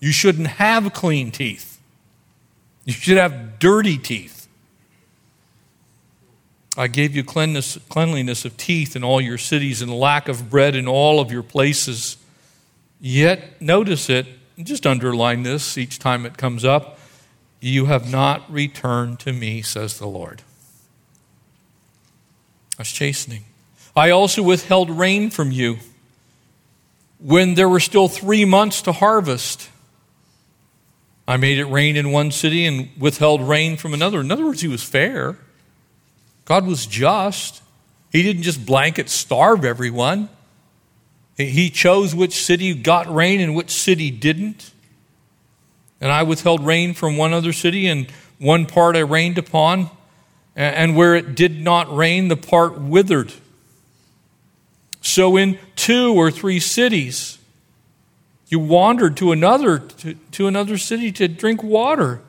[0.00, 1.78] You shouldn't have clean teeth.
[2.86, 4.48] You should have dirty teeth.
[6.78, 10.74] I gave you cleanliness, cleanliness of teeth in all your cities and lack of bread
[10.74, 12.16] in all of your places.
[13.02, 14.26] Yet, notice it,
[14.62, 16.98] just underline this each time it comes up.
[17.60, 20.40] You have not returned to me, says the Lord.
[22.78, 23.44] That's chastening.
[23.98, 25.78] I also withheld rain from you
[27.18, 29.68] when there were still three months to harvest.
[31.26, 34.20] I made it rain in one city and withheld rain from another.
[34.20, 35.36] In other words, he was fair.
[36.44, 37.62] God was just.
[38.10, 40.30] He didn't just blanket starve everyone.
[41.36, 44.72] He chose which city got rain and which city didn't.
[46.00, 49.90] And I withheld rain from one other city, and one part I rained upon,
[50.56, 53.32] and where it did not rain, the part withered.
[55.00, 57.38] So, in two or three cities,
[58.48, 62.20] you wandered to another, to, to another city to drink water,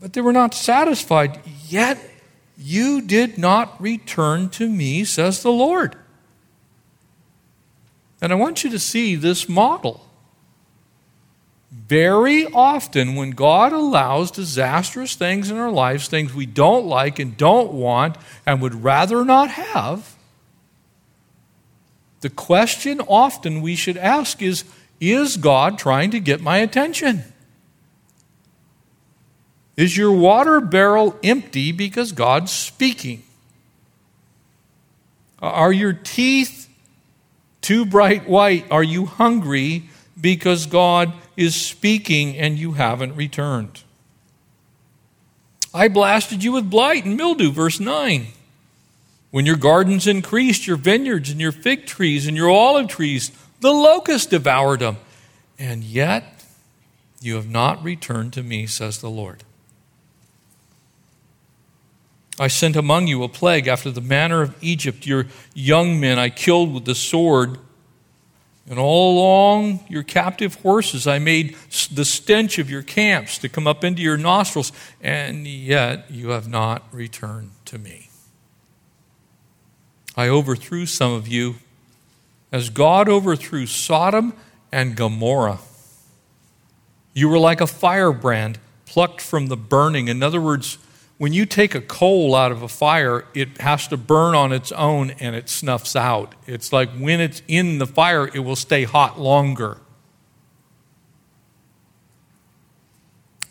[0.00, 1.40] but they were not satisfied.
[1.68, 1.98] Yet
[2.58, 5.96] you did not return to me, says the Lord.
[8.20, 10.06] And I want you to see this model.
[11.70, 17.36] Very often, when God allows disastrous things in our lives, things we don't like and
[17.36, 20.16] don't want and would rather not have,
[22.20, 24.64] the question often we should ask is
[25.00, 27.24] Is God trying to get my attention?
[29.76, 33.22] Is your water barrel empty because God's speaking?
[35.40, 36.68] Are your teeth
[37.62, 38.70] too bright white?
[38.70, 39.84] Are you hungry
[40.20, 43.82] because God is speaking and you haven't returned?
[45.72, 48.26] I blasted you with blight and mildew, verse 9.
[49.30, 53.72] When your gardens increased, your vineyards and your fig trees and your olive trees, the
[53.72, 54.96] locust devoured them.
[55.58, 56.44] And yet
[57.20, 59.44] you have not returned to me, says the Lord.
[62.38, 65.06] I sent among you a plague after the manner of Egypt.
[65.06, 67.58] Your young men I killed with the sword.
[68.68, 71.56] And all along your captive horses, I made
[71.92, 76.48] the stench of your camps to come up into your nostrils, and yet you have
[76.48, 78.09] not returned to me.
[80.20, 81.54] I overthrew some of you
[82.52, 84.34] as God overthrew Sodom
[84.70, 85.60] and Gomorrah.
[87.14, 90.08] You were like a firebrand plucked from the burning.
[90.08, 90.76] In other words,
[91.16, 94.70] when you take a coal out of a fire, it has to burn on its
[94.72, 96.34] own and it snuffs out.
[96.46, 99.78] It's like when it's in the fire, it will stay hot longer.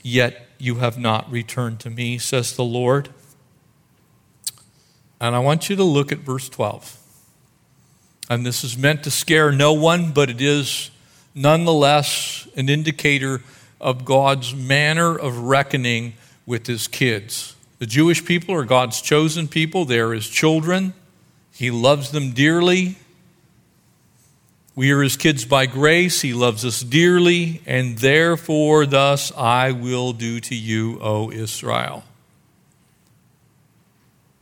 [0.03, 3.09] Yet you have not returned to me, says the Lord.
[5.21, 6.97] And I want you to look at verse 12.
[8.29, 10.91] And this is meant to scare no one, but it is
[11.33, 13.41] nonetheless an indicator
[13.81, 16.13] of God's manner of reckoning
[16.45, 17.55] with his kids.
[17.79, 20.93] The Jewish people are God's chosen people, they are his children.
[21.53, 22.95] He loves them dearly.
[24.75, 26.21] We are his kids by grace.
[26.21, 32.05] He loves us dearly, and therefore, thus I will do to you, O Israel.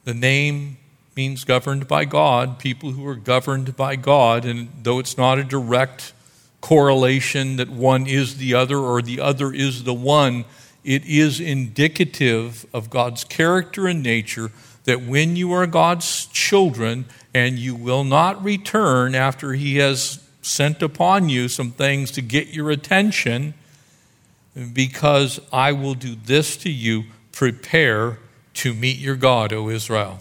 [0.08, 0.78] The name
[1.18, 5.44] means governed by God, people who are governed by God, and though it's not a
[5.44, 6.14] direct
[6.62, 10.46] correlation that one is the other or the other is the one,
[10.86, 14.50] it is indicative of God's character and nature
[14.86, 20.82] that when you are God's children and you will not return after He has sent
[20.82, 23.56] upon you some things to get your attention,
[24.72, 28.20] because I will do this to you, prepare
[28.58, 30.18] to meet your God, O Israel.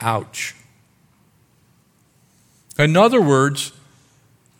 [0.00, 0.54] Ouch.
[2.78, 3.72] In other words,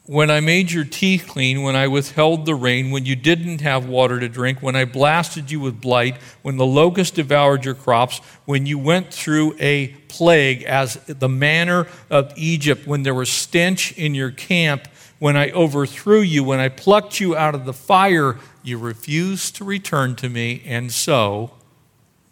[0.04, 3.86] when I made your teeth clean, when I withheld the rain, when you didn't have
[3.86, 8.18] water to drink, when I blasted you with blight, when the locust devoured your crops,
[8.44, 13.92] when you went through a plague as the manner of Egypt, when there was stench
[13.92, 14.86] in your camp,
[15.18, 19.64] when I overthrew you, when I plucked you out of the fire, you refused to
[19.64, 21.52] return to me, and so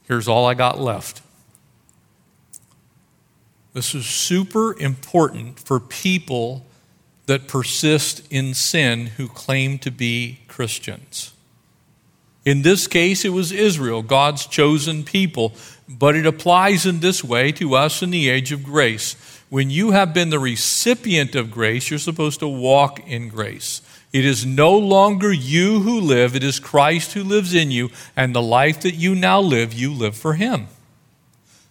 [0.09, 1.23] here's all I got left.
[3.75, 6.67] This is super important for people
[7.27, 11.33] that persist in sin who claim to be Christians.
[12.45, 15.53] In this case, it was Israel, God's chosen people,
[15.87, 19.15] but it applies in this way to us in the age of grace.
[19.51, 23.83] When you have been the recipient of grace, you're supposed to walk in grace.
[24.13, 28.35] It is no longer you who live, it is Christ who lives in you, and
[28.35, 30.69] the life that you now live, you live for Him.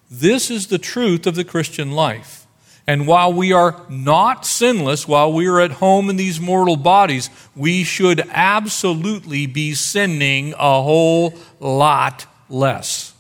[0.10, 2.45] This is the truth of the Christian life.
[2.89, 7.30] And while we are not sinless, while we are at home in these mortal bodies,
[7.54, 13.13] we should absolutely be sinning a whole lot less.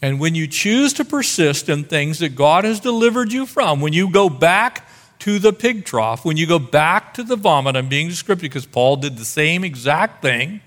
[0.00, 3.92] And when you choose to persist in things that God has delivered you from, when
[3.92, 4.86] you go back
[5.24, 8.66] to the pig trough, when you go back to the vomit, I'm being descriptive because
[8.66, 10.60] Paul did the same exact thing.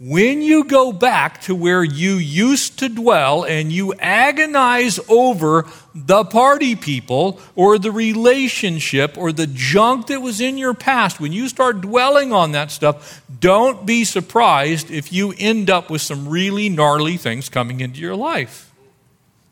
[0.00, 6.24] When you go back to where you used to dwell and you agonize over the
[6.24, 11.48] party people or the relationship or the junk that was in your past, when you
[11.48, 16.68] start dwelling on that stuff, don't be surprised if you end up with some really
[16.68, 18.72] gnarly things coming into your life.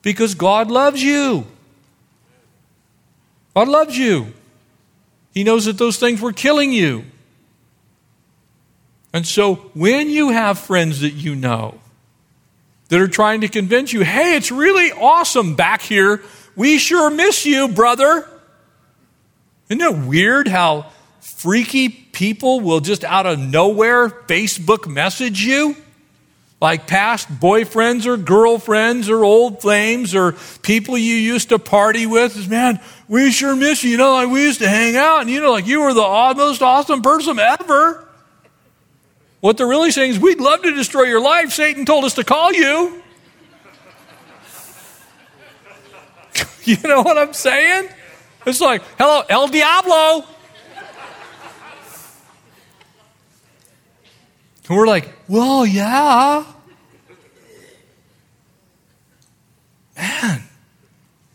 [0.03, 1.47] Because God loves you.
[3.55, 4.33] God loves you.
[5.35, 7.05] He knows that those things were killing you.
[9.13, 11.79] And so when you have friends that you know
[12.89, 16.23] that are trying to convince you, hey, it's really awesome back here,
[16.57, 18.29] we sure miss you, brother.
[19.69, 20.87] Isn't it weird how
[21.21, 25.77] freaky people will just out of nowhere Facebook message you?
[26.63, 32.49] Like past boyfriends or girlfriends or old flames or people you used to party with.
[32.49, 33.91] Man, we sure miss you.
[33.91, 36.35] You know, like we used to hang out and you know, like you were the
[36.37, 38.09] most awesome person ever.
[39.41, 41.51] What they're really saying is, we'd love to destroy your life.
[41.51, 43.03] Satan told us to call you.
[46.63, 47.89] you know what I'm saying?
[48.47, 50.25] It's like, hello, El Diablo.
[54.73, 56.47] And we're like, well, yeah.
[59.95, 60.43] Man,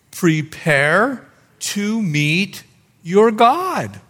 [0.09, 1.27] prepare
[1.59, 2.63] to meet
[3.03, 4.01] your God.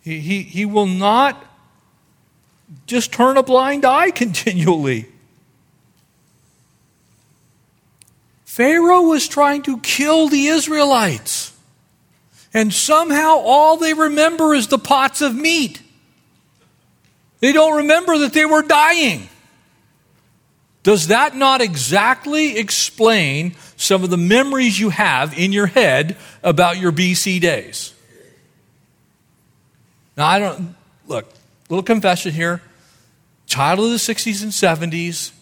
[0.00, 1.40] He, he, he will not
[2.84, 5.06] just turn a blind eye continually.
[8.44, 11.56] Pharaoh was trying to kill the Israelites.
[12.52, 15.80] And somehow all they remember is the pots of meat.
[17.44, 19.28] They don't remember that they were dying.
[20.82, 26.78] Does that not exactly explain some of the memories you have in your head about
[26.78, 27.92] your BC days?
[30.16, 30.74] Now, I don't,
[31.06, 31.26] look,
[31.68, 32.62] little confession here.
[33.44, 35.32] Child of the 60s and 70s,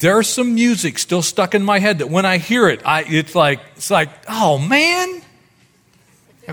[0.00, 3.34] there's some music still stuck in my head that when I hear it, I, it's
[3.34, 5.22] like, it's like, oh man,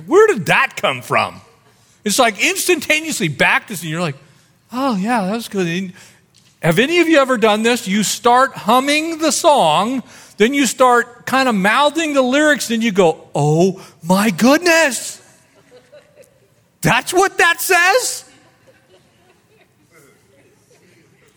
[0.06, 1.42] where did that come from?
[2.06, 4.16] It's like instantaneously back to, and you're like,
[4.76, 5.94] oh yeah, that was good.
[6.62, 7.88] Have any of you ever done this?
[7.88, 10.04] You start humming the song,
[10.38, 15.22] then you start kind of mouthing the lyrics, then you go, oh my goodness.
[16.82, 18.30] That's what that says?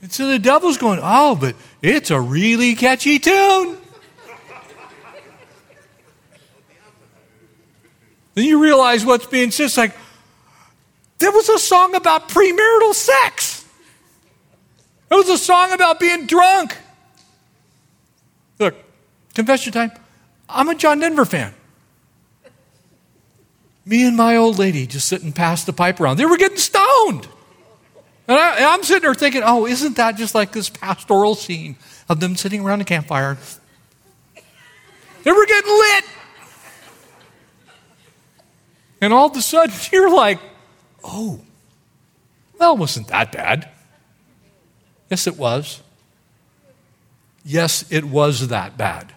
[0.02, 3.76] And so the devil's going, oh, but it's a really catchy tune.
[8.34, 9.64] then you realize what's being said.
[9.64, 9.96] It's like,
[11.18, 13.64] there was a song about premarital sex.
[15.08, 16.76] There was a song about being drunk.
[18.58, 18.74] Look,
[19.34, 19.92] confession time.
[20.48, 21.54] I'm a John Denver fan.
[23.84, 26.18] Me and my old lady just sitting past the pipe around.
[26.18, 27.26] They were getting stoned.
[28.28, 31.76] And, I, am sitting there thinking, oh, isn't that just like this pastoral scene
[32.08, 33.38] of them sitting around a campfire?
[35.22, 36.04] They were getting lit.
[39.00, 40.38] And all of a sudden, you're like,
[41.08, 41.40] oh,
[42.58, 43.68] well, wasn't that bad.
[45.10, 45.82] Yes, it was.
[47.44, 49.14] Yes, it was that bad.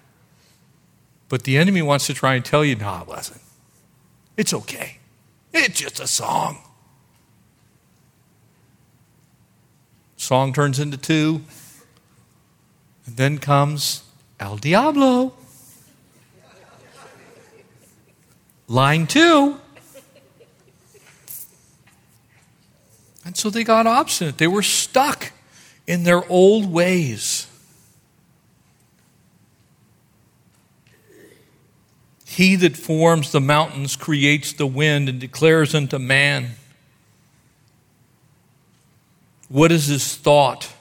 [1.30, 3.42] But the enemy wants to try and tell you, no, it wasn't.
[4.38, 5.00] It's okay.
[5.54, 6.58] It's just a song.
[10.18, 11.42] Song turns into two.
[13.06, 14.04] And then comes
[14.39, 15.34] El Diablo.
[18.68, 19.61] Line two.
[23.32, 24.40] And so they got obstinate.
[24.40, 25.32] They were stuck
[25.88, 27.48] in their old ways.
[32.26, 36.56] He that forms the mountains creates the wind and declares unto man.
[39.48, 40.74] What is his thought?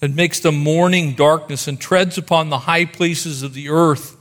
[0.00, 4.14] That makes the morning darkness and treads upon the high places of the earth,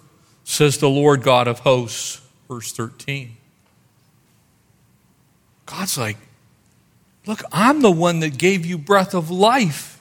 [0.45, 2.21] says the Lord God of hosts.
[2.47, 3.35] Verse 13.
[5.65, 6.15] God's like,
[7.25, 9.99] Look, I'm the one that gave you breath of life.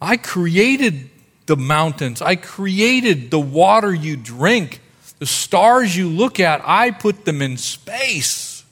[0.00, 1.10] I created
[1.46, 4.80] the mountains, I created the water you drink,
[5.20, 8.64] the stars you look at, I put them in space.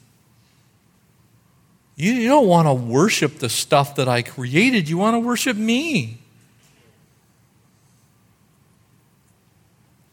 [1.96, 5.56] You, you don't want to worship the stuff that I created, you want to worship
[5.56, 6.18] me.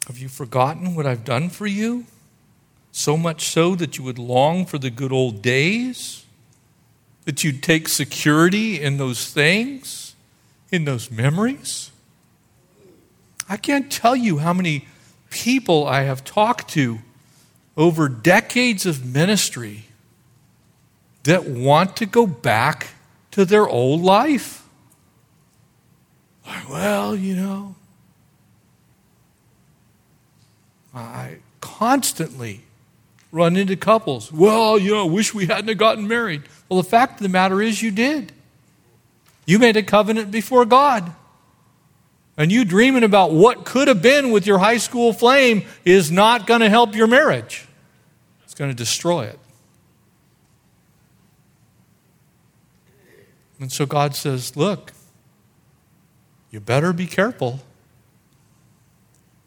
[0.07, 2.05] Have you forgotten what I've done for you?
[2.91, 6.20] So much so that you would long for the good old days?
[7.31, 10.15] That you'd take security in those things,
[10.69, 11.89] in those memories.
[13.47, 14.85] I can't tell you how many
[15.29, 16.99] people I have talked to
[17.77, 19.85] over decades of ministry
[21.23, 22.95] that want to go back
[23.31, 24.67] to their old life.
[26.69, 27.75] Well, you know,
[30.93, 32.63] I constantly
[33.31, 34.33] run into couples.
[34.33, 36.41] Well, you know, wish we hadn't gotten married.
[36.71, 38.31] Well, the fact of the matter is, you did.
[39.45, 41.11] You made a covenant before God.
[42.37, 46.47] And you dreaming about what could have been with your high school flame is not
[46.47, 47.67] going to help your marriage,
[48.45, 49.37] it's going to destroy it.
[53.59, 54.93] And so God says, Look,
[56.51, 57.59] you better be careful.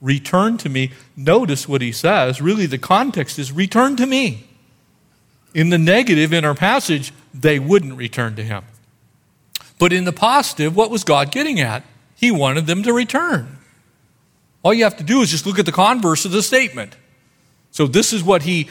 [0.02, 0.90] Return to me.
[1.16, 2.42] Notice what he says.
[2.42, 4.46] Really, the context is return to me.
[5.54, 8.64] In the negative, in our passage, they wouldn't return to him.
[9.78, 11.84] But in the positive, what was God getting at?
[12.16, 13.58] He wanted them to return.
[14.62, 16.96] All you have to do is just look at the converse of the statement.
[17.70, 18.68] So, this is what he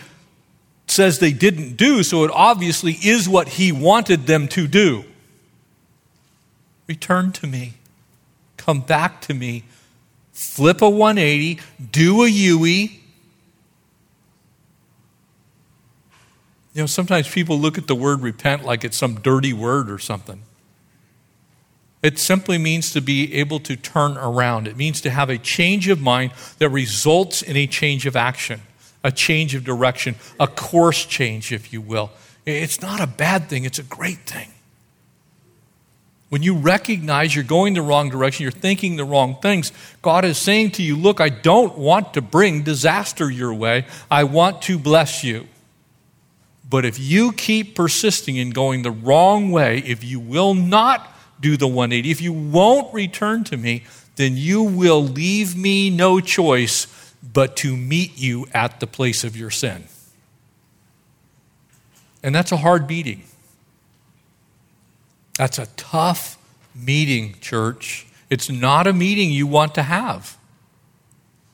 [0.88, 5.06] says they didn't do, so it obviously is what he wanted them to do.
[6.88, 7.74] Return to me.
[8.58, 9.64] Come back to me.
[10.32, 11.60] Flip a 180,
[11.92, 12.90] do a UE,
[16.74, 20.00] You know, sometimes people look at the word repent like it's some dirty word or
[20.00, 20.42] something.
[22.02, 24.68] It simply means to be able to turn around.
[24.68, 28.62] It means to have a change of mind that results in a change of action,
[29.04, 32.12] a change of direction, a course change, if you will.
[32.46, 34.50] It's not a bad thing, it's a great thing.
[36.28, 39.72] When you recognize you're going the wrong direction, you're thinking the wrong things,
[40.02, 43.86] God is saying to you, Look, I don't want to bring disaster your way.
[44.10, 45.48] I want to bless you.
[46.74, 51.08] But if you keep persisting in going the wrong way, if you will not
[51.40, 53.84] do the 180, if you won't return to me,
[54.16, 59.38] then you will leave me no choice but to meet you at the place of
[59.38, 59.84] your sin.
[62.24, 63.22] And that's a hard meeting.
[65.38, 66.40] That's a tough
[66.74, 68.08] meeting, church.
[68.32, 70.40] It's not a meeting you want to have.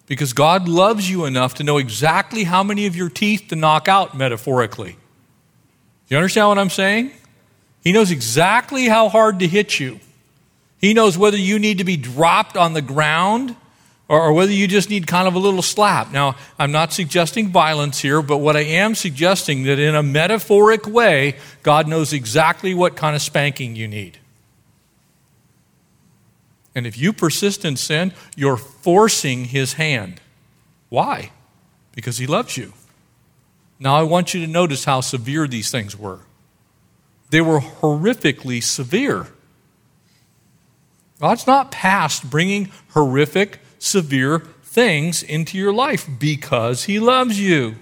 [0.08, 3.90] Because God loves you enough to know exactly how many of your teeth to knock
[3.90, 4.96] out, metaphorically.
[6.10, 7.12] You understand what I'm saying?
[7.82, 10.00] He knows exactly how hard to hit you.
[10.80, 13.56] He knows whether you need to be dropped on the ground
[14.08, 16.12] or, or, whether you just need kind of a little slap.
[16.12, 20.88] Now, I'm not suggesting violence here, but what I am suggesting that in a metaphoric
[20.88, 24.18] way, God knows exactly what kind of spanking you need.
[26.74, 30.22] And if you persist in sin, you're forcing his hand.
[30.90, 31.32] Why?
[31.94, 32.74] Because he loves you.
[33.80, 36.20] Now, I want you to notice how severe these things were.
[37.30, 39.28] They were horrifically severe.
[41.22, 47.76] God's not past bringing horrific, severe things into your life because He loves you.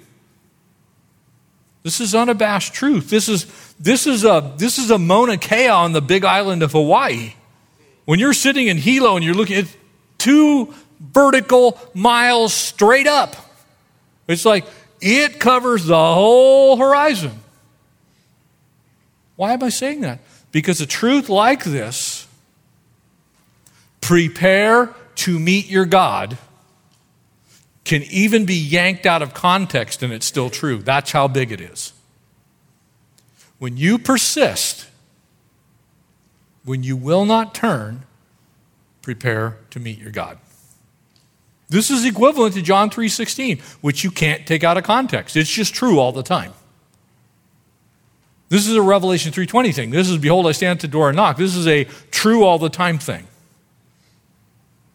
[1.84, 3.10] This is unabashed truth.
[3.10, 3.46] This is,
[3.80, 7.34] this is, a, this is a Mauna Kea on the big island of Hawaii.
[8.06, 9.68] When you're sitting in Hilo and you're looking at
[10.18, 13.36] two vertical miles straight up,
[14.28, 14.66] it's like
[15.02, 17.40] it covers the whole horizon.
[19.36, 20.20] Why am I saying that?
[20.52, 22.28] Because a truth like this,
[24.02, 26.38] prepare to meet your God,
[27.84, 30.80] can even be yanked out of context and it's still true.
[30.80, 31.94] That's how big it is.
[33.60, 34.88] When you persist,
[36.64, 38.04] when you will not turn,
[39.02, 40.38] prepare to meet your God.
[41.70, 45.36] This is equivalent to John 3:16, which you can't take out of context.
[45.36, 46.54] It's just true all the time.
[48.50, 49.90] This is a Revelation 3:20 thing.
[49.90, 51.38] This is behold I stand at the door and knock.
[51.38, 53.28] This is a true all the time thing.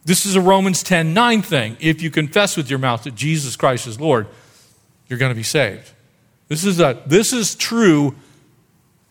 [0.05, 1.77] This is a Romans 10:9 thing.
[1.79, 4.27] If you confess with your mouth that Jesus Christ is Lord,
[5.09, 5.91] you're going to be saved.
[6.49, 8.15] This is a this is true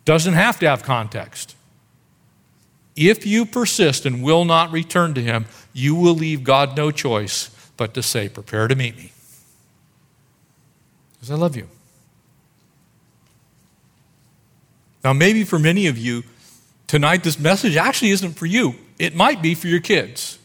[0.04, 1.56] doesn't have to have context.
[2.96, 7.50] If you persist and will not return to him, you will leave God no choice
[7.78, 9.12] but to say, Prepare to meet me.
[11.14, 11.68] Because I love you.
[15.04, 16.24] Now, maybe for many of you,
[16.88, 18.76] tonight this message actually isn't for you.
[19.00, 20.38] It might be for your kids.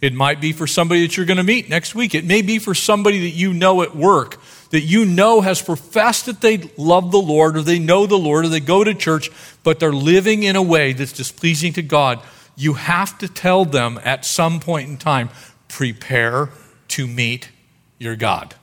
[0.00, 2.14] It might be for somebody that you're going to meet next week.
[2.14, 4.39] It may be for somebody that you know at work,
[4.70, 8.44] that you know has professed that they love the Lord or they know the Lord
[8.44, 9.30] or they go to church,
[9.62, 12.20] but they're living in a way that's displeasing to God.
[12.56, 15.30] You have to tell them at some point in time
[15.68, 16.50] prepare
[16.88, 17.50] to meet
[17.98, 18.54] your God.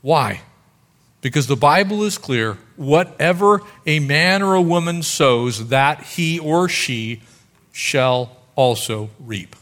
[0.00, 0.42] Why?
[1.20, 6.68] Because the Bible is clear whatever a man or a woman sows, that he or
[6.68, 7.22] she
[7.72, 9.56] shall also reap.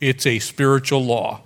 [0.00, 1.42] It's a spiritual law.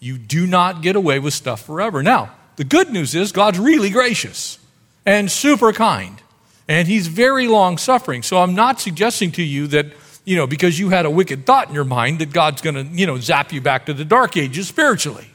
[0.00, 2.02] You do not get away with stuff forever.
[2.02, 4.58] Now, the good news is God's really gracious
[5.04, 6.20] and super kind,
[6.68, 8.22] and He's very long suffering.
[8.22, 9.86] So I'm not suggesting to you that,
[10.24, 12.82] you know, because you had a wicked thought in your mind, that God's going to,
[12.82, 15.30] you know, zap you back to the dark ages spiritually.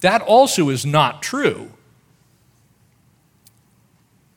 [0.00, 1.70] That also is not true.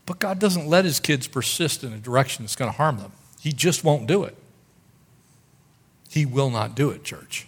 [0.05, 3.11] But God doesn't let His kids persist in a direction that's going to harm them,
[3.39, 4.35] He just won't do it.
[6.09, 7.45] He will not do it, church.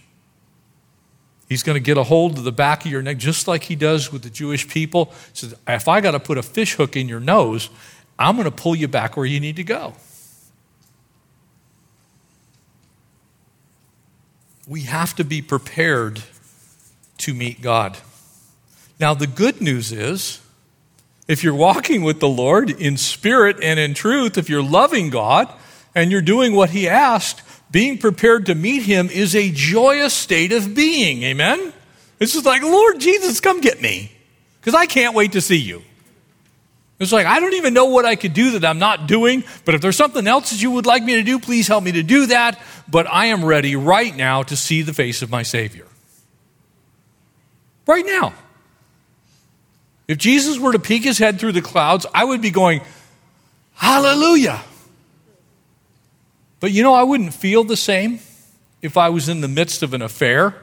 [1.52, 3.76] He's going to get a hold of the back of your neck, just like he
[3.76, 5.12] does with the Jewish people.
[5.34, 7.70] He says, If I got to put a fish hook in your nose,
[8.18, 9.93] I'm going to pull you back where you need to go.
[14.66, 16.24] We have to be prepared
[17.18, 17.97] to meet God.
[18.97, 20.39] Now, the good news is
[21.28, 25.52] if you're walking with the Lord in spirit and in truth, if you're loving God
[25.93, 27.41] and you're doing what He asked,
[27.72, 31.24] being prepared to meet him is a joyous state of being.
[31.24, 31.74] Amen?
[32.19, 34.11] It's just like, Lord Jesus, come get me
[34.59, 35.82] because I can't wait to see you.
[36.99, 39.74] It's like, I don't even know what I could do that I'm not doing, but
[39.74, 42.03] if there's something else that you would like me to do, please help me to
[42.03, 42.61] do that.
[42.88, 45.88] But I am ready right now to see the face of my Savior.
[47.88, 48.36] Right now.
[50.07, 52.82] If Jesus were to peek his head through the clouds, I would be going,
[53.74, 54.61] Hallelujah.
[56.62, 58.20] But you know, I wouldn't feel the same
[58.82, 60.55] if I was in the midst of an affair.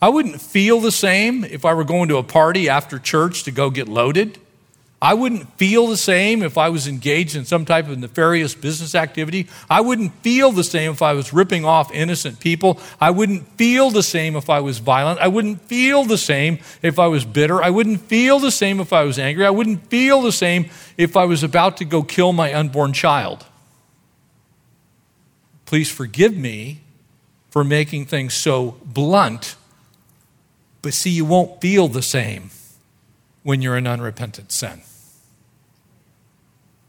[0.00, 3.50] I wouldn't feel the same if I were going to a party after church to
[3.50, 4.38] go get loaded.
[5.02, 8.94] I wouldn't feel the same if I was engaged in some type of nefarious business
[8.94, 9.48] activity.
[9.68, 12.80] I wouldn't feel the same if I was ripping off innocent people.
[13.00, 15.20] I wouldn't feel the same if I was violent.
[15.20, 17.62] I wouldn't feel the same if I was bitter.
[17.62, 19.46] I wouldn't feel the same if I was angry.
[19.46, 23.44] I wouldn't feel the same if I was about to go kill my unborn child.
[25.68, 26.80] Please forgive me
[27.50, 29.54] for making things so blunt,
[30.82, 32.50] but see, you won't feel the same
[33.42, 34.80] when you're in unrepentant sin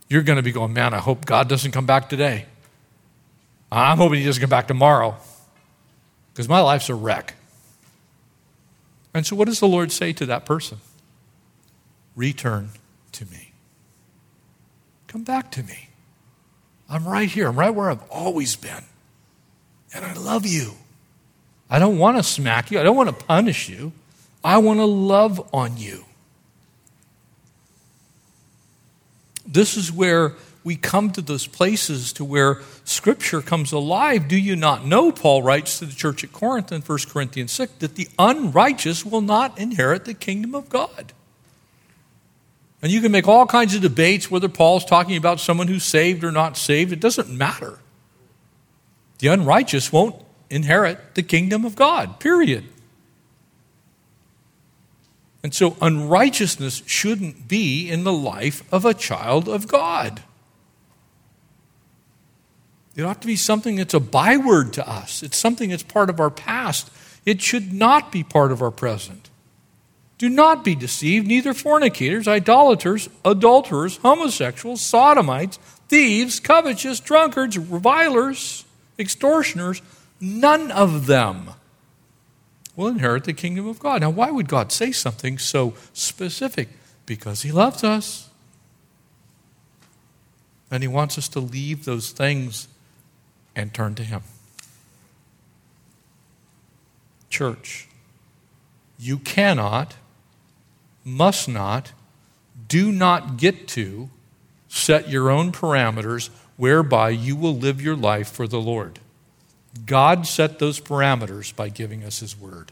[0.09, 2.45] you're going to be going, man, I hope God doesn't come back today.
[3.71, 5.15] I'm hoping he doesn't come back tomorrow
[6.34, 7.36] because my life's a wreck.
[9.13, 10.80] And so, what does the Lord say to that person?
[12.15, 12.71] Return
[13.13, 13.51] to me.
[15.07, 15.88] Come back to me.
[16.89, 17.47] I'm right here.
[17.47, 18.83] I'm right where I've always been.
[19.93, 20.73] And I love you.
[21.69, 22.79] I don't want to smack you.
[22.79, 23.91] I don't want to punish you.
[24.43, 26.05] I want to love on you.
[29.51, 30.33] this is where
[30.63, 34.27] we come to those places to where Scripture comes alive.
[34.27, 37.73] Do you not know, Paul writes to the church at Corinth in 1 Corinthians 6,
[37.79, 41.13] that the unrighteous will not inherit the kingdom of God?
[42.82, 46.23] And you can make all kinds of debates whether Paul's talking about someone who's saved
[46.23, 46.93] or not saved.
[46.93, 47.80] It doesn't matter.
[49.19, 50.15] The unrighteous won't
[50.49, 52.65] inherit the kingdom of God, period.
[55.43, 60.23] And so unrighteousness shouldn't be in the life of a child of God.
[62.95, 65.23] It ought to be something that's a byword to us.
[65.23, 66.89] It's something that's part of our past.
[67.25, 69.28] It should not be part of our present.
[70.20, 75.57] Do not be deceived, neither fornicators, idolaters, adulterers, homosexuals, sodomites,
[75.88, 78.65] thieves, covetous, drunkards, revilers,
[78.99, 79.82] extortioners,
[80.20, 81.51] none of them
[82.76, 84.01] will inherit the kingdom of God.
[84.01, 86.67] Now, why would God say something so specific?
[87.05, 88.30] Because He loves us.
[90.70, 92.67] And He wants us to leave those things
[93.55, 94.24] and turn to Him.
[97.30, 97.88] Church,
[98.99, 99.95] you cannot,
[101.03, 101.93] must not,
[102.67, 104.09] do not get to
[104.67, 108.99] set your own parameters whereby you will live your life for the Lord.
[109.85, 112.71] God set those parameters by giving us His Word.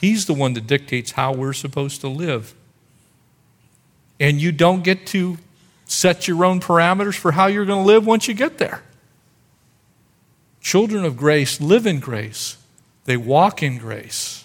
[0.00, 2.54] He's the one that dictates how we're supposed to live.
[4.18, 5.38] And you don't get to
[5.84, 8.82] set your own parameters for how you're going to live once you get there.
[10.60, 12.56] Children of grace live in grace,
[13.04, 14.44] they walk in grace,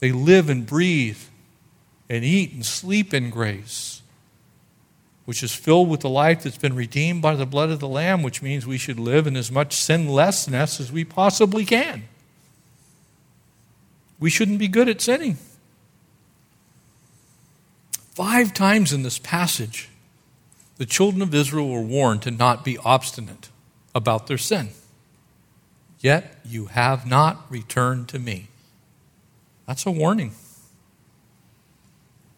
[0.00, 1.20] they live and breathe
[2.08, 4.00] and eat and sleep in grace
[5.30, 8.20] which is filled with the life that's been redeemed by the blood of the Lamb,
[8.24, 12.02] which means we should live in as much sinlessness as we possibly can.
[14.18, 15.38] We shouldn't be good at sinning.
[18.12, 19.88] Five times in this passage,
[20.78, 23.50] the children of Israel were warned to not be obstinate
[23.94, 24.70] about their sin.
[26.00, 28.48] Yet you have not returned to me.
[29.70, 30.32] That's a warning.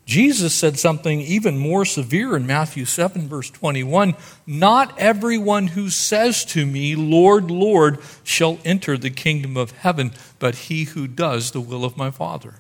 [0.05, 4.17] Jesus said something even more severe in Matthew 7, verse 21
[4.47, 10.55] Not everyone who says to me, Lord, Lord, shall enter the kingdom of heaven, but
[10.55, 12.57] he who does the will of my Father.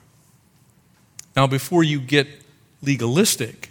[1.37, 2.27] Now, before you get
[2.81, 3.68] legalistic,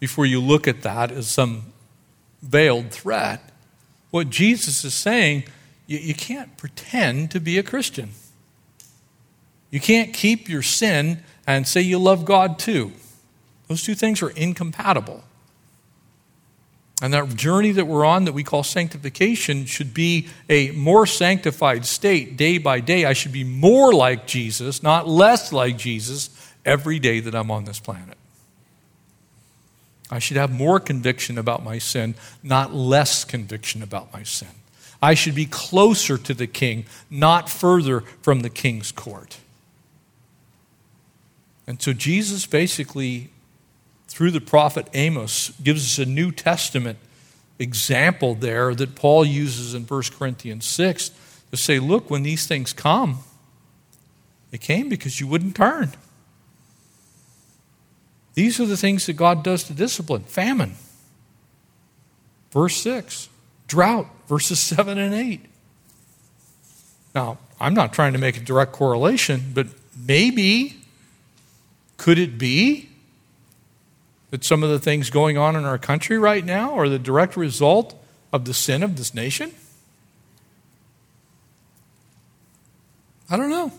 [0.00, 1.64] before you look at that as some
[2.40, 3.52] veiled threat,
[4.10, 5.44] what Jesus is saying,
[5.86, 8.12] you, you can't pretend to be a Christian.
[9.70, 12.92] You can't keep your sin and say you love God too.
[13.68, 15.24] Those two things are incompatible.
[17.02, 21.84] And that journey that we're on that we call sanctification should be a more sanctified
[21.84, 23.04] state day by day.
[23.04, 26.30] I should be more like Jesus, not less like Jesus,
[26.64, 28.16] every day that I'm on this planet.
[30.10, 34.48] I should have more conviction about my sin, not less conviction about my sin.
[35.02, 39.38] I should be closer to the king, not further from the king's court.
[41.66, 43.30] And so Jesus basically,
[44.08, 46.98] through the prophet Amos, gives us a New Testament
[47.58, 51.10] example there that Paul uses in 1 Corinthians 6
[51.50, 53.20] to say, look, when these things come,
[54.50, 55.92] they came because you wouldn't turn.
[58.34, 60.74] These are the things that God does to discipline famine.
[62.52, 63.28] Verse 6,
[63.66, 65.40] drought, verses 7 and 8.
[67.14, 70.76] Now, I'm not trying to make a direct correlation, but maybe
[71.96, 72.88] could it be
[74.30, 77.36] that some of the things going on in our country right now are the direct
[77.36, 77.94] result
[78.32, 79.52] of the sin of this nation?
[83.30, 83.72] I don't know.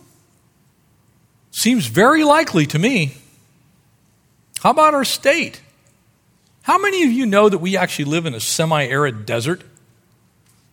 [1.51, 3.17] Seems very likely to me.
[4.59, 5.61] How about our state?
[6.63, 9.63] How many of you know that we actually live in a semi arid desert?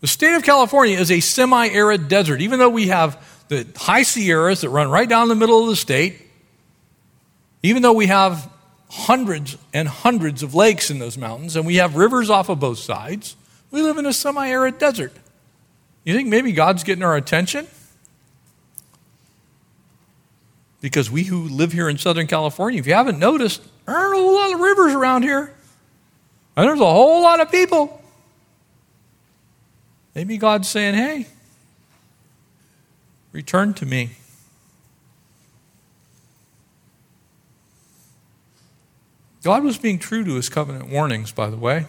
[0.01, 4.03] The state of California is a semi arid desert, even though we have the high
[4.03, 6.21] Sierras that run right down the middle of the state,
[7.65, 8.51] even though we have
[8.91, 12.79] hundreds and hundreds of lakes in those mountains and we have rivers off of both
[12.79, 13.37] sides,
[13.71, 15.13] we live in a semi arid desert.
[16.05, 17.67] You think maybe God's getting our attention?
[20.83, 24.19] Because we who live here in Southern California, if you haven't noticed, there aren't a
[24.19, 25.55] whole lot of rivers around here.
[26.59, 28.03] And there's a whole lot of people.
[30.15, 31.29] Maybe God's saying, hey,
[33.33, 34.11] return to me.
[39.45, 41.85] God was being true to his covenant warnings, by the way.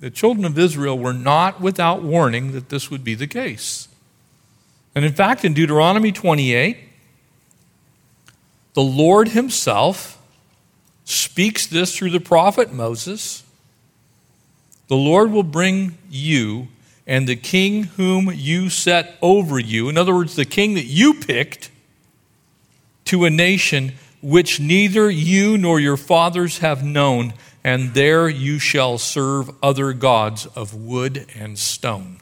[0.00, 3.88] The children of Israel were not without warning that this would be the case.
[4.94, 6.78] And in fact, in Deuteronomy 28,
[8.72, 10.18] the Lord Himself
[11.04, 13.44] speaks this through the prophet Moses.
[14.88, 16.68] The Lord will bring you
[17.06, 21.14] and the king whom you set over you, in other words, the king that you
[21.14, 21.70] picked,
[23.04, 23.92] to a nation
[24.22, 30.46] which neither you nor your fathers have known, and there you shall serve other gods
[30.46, 32.18] of wood and stone.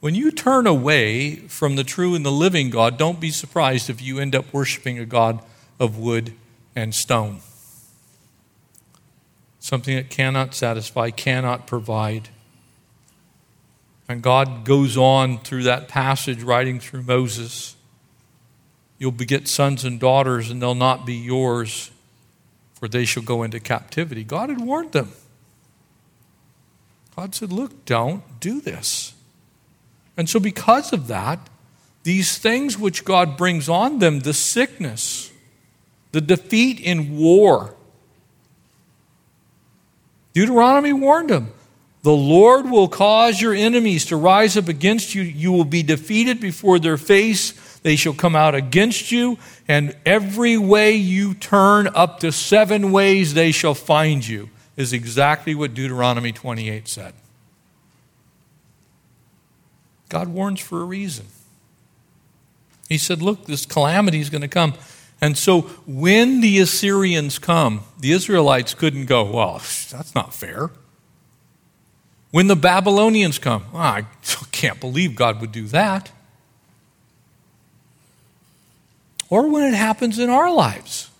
[0.00, 4.02] When you turn away from the true and the living God, don't be surprised if
[4.02, 5.40] you end up worshiping a God
[5.80, 6.32] of wood
[6.74, 7.40] and stone.
[9.58, 12.28] Something that cannot satisfy, cannot provide.
[14.08, 17.75] And God goes on through that passage, writing through Moses.
[18.98, 21.90] You'll beget sons and daughters, and they'll not be yours,
[22.74, 24.24] for they shall go into captivity.
[24.24, 25.12] God had warned them.
[27.14, 29.14] God said, Look, don't do this.
[30.16, 31.38] And so, because of that,
[32.04, 35.30] these things which God brings on them, the sickness,
[36.12, 37.74] the defeat in war,
[40.32, 41.52] Deuteronomy warned them
[42.06, 45.22] the Lord will cause your enemies to rise up against you.
[45.22, 47.52] You will be defeated before their face.
[47.86, 53.34] They shall come out against you, and every way you turn, up to seven ways
[53.34, 57.14] they shall find you, is exactly what Deuteronomy 28 said.
[60.08, 61.26] God warns for a reason.
[62.88, 64.74] He said, Look, this calamity is going to come.
[65.20, 69.58] And so when the Assyrians come, the Israelites couldn't go, Well,
[69.92, 70.70] that's not fair.
[72.32, 74.06] When the Babylonians come, oh, I
[74.50, 76.10] can't believe God would do that.
[79.28, 81.10] Or when it happens in our lives.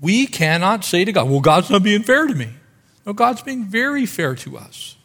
[0.00, 2.50] We cannot say to God, well, God's not being fair to me.
[3.06, 4.96] No, God's being very fair to us.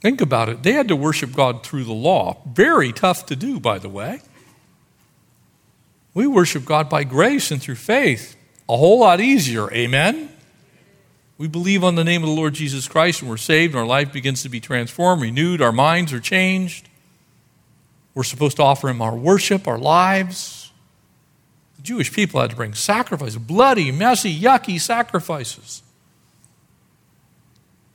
[0.00, 0.62] Think about it.
[0.62, 2.38] They had to worship God through the law.
[2.46, 4.20] Very tough to do, by the way.
[6.14, 8.36] We worship God by grace and through faith.
[8.68, 9.72] A whole lot easier.
[9.72, 10.30] Amen?
[11.36, 13.86] We believe on the name of the Lord Jesus Christ and we're saved, and our
[13.86, 16.88] life begins to be transformed, renewed, our minds are changed.
[18.18, 20.72] We're supposed to offer Him our worship, our lives.
[21.76, 25.84] The Jewish people had to bring sacrifices, bloody, messy, yucky sacrifices.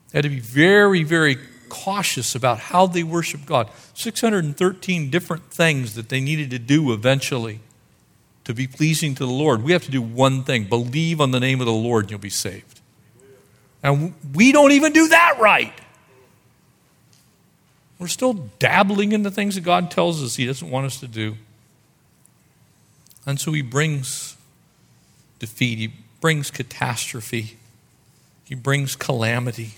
[0.09, 1.35] They had to be very, very
[1.67, 3.69] cautious about how they worship God.
[3.95, 7.59] 613 different things that they needed to do eventually
[8.45, 9.61] to be pleasing to the Lord.
[9.61, 12.19] We have to do one thing believe on the name of the Lord, and you'll
[12.21, 12.79] be saved.
[13.83, 15.73] And we don't even do that right.
[17.99, 21.07] We're still dabbling in the things that God tells us He doesn't want us to
[21.07, 21.37] do.
[23.25, 24.35] And so He brings
[25.39, 27.57] defeat, He brings catastrophe,
[28.43, 29.71] He brings calamity,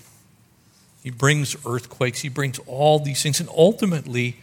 [1.02, 3.40] He brings earthquakes, He brings all these things.
[3.40, 4.36] And ultimately,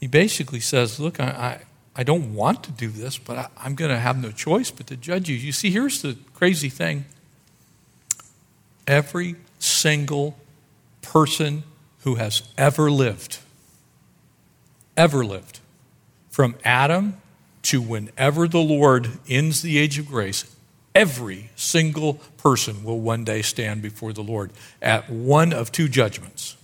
[0.00, 1.62] He basically says, Look, I, I,
[1.94, 4.86] I don't want to do this, but I, I'm going to have no choice but
[4.88, 5.36] to judge you.
[5.36, 7.04] You see, here's the crazy thing
[8.86, 10.36] every single
[11.02, 11.62] person
[12.02, 13.38] who has ever lived,
[14.96, 15.60] ever lived,
[16.30, 17.20] from Adam
[17.62, 20.44] to whenever the Lord ends the age of grace,
[20.94, 24.50] every single person will one day stand before the Lord
[24.80, 26.56] at one of two judgments.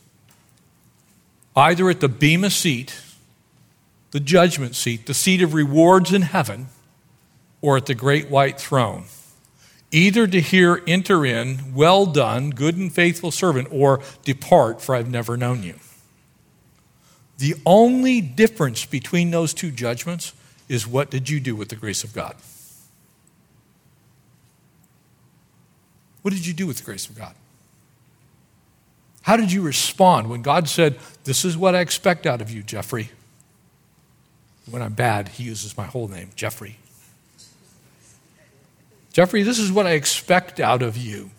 [1.55, 3.01] Either at the Bema seat,
[4.11, 6.69] the judgment seat, the seat of rewards in heaven,
[7.61, 9.05] or at the great white throne
[9.91, 15.11] either to hear, enter in, well done, good and faithful servant, or depart, for I've
[15.11, 15.75] never known you.
[17.39, 20.33] The only difference between those two judgments
[20.69, 22.37] is what did you do with the grace of God?
[26.23, 27.35] What did you do with the grace of God?
[29.23, 32.63] How did you respond when God said, This is what I expect out of you,
[32.63, 33.11] Jeffrey?
[34.71, 36.77] When I'm bad, he uses my whole name, Jeffrey.
[39.13, 41.31] Jeffrey, this is what I expect out of you.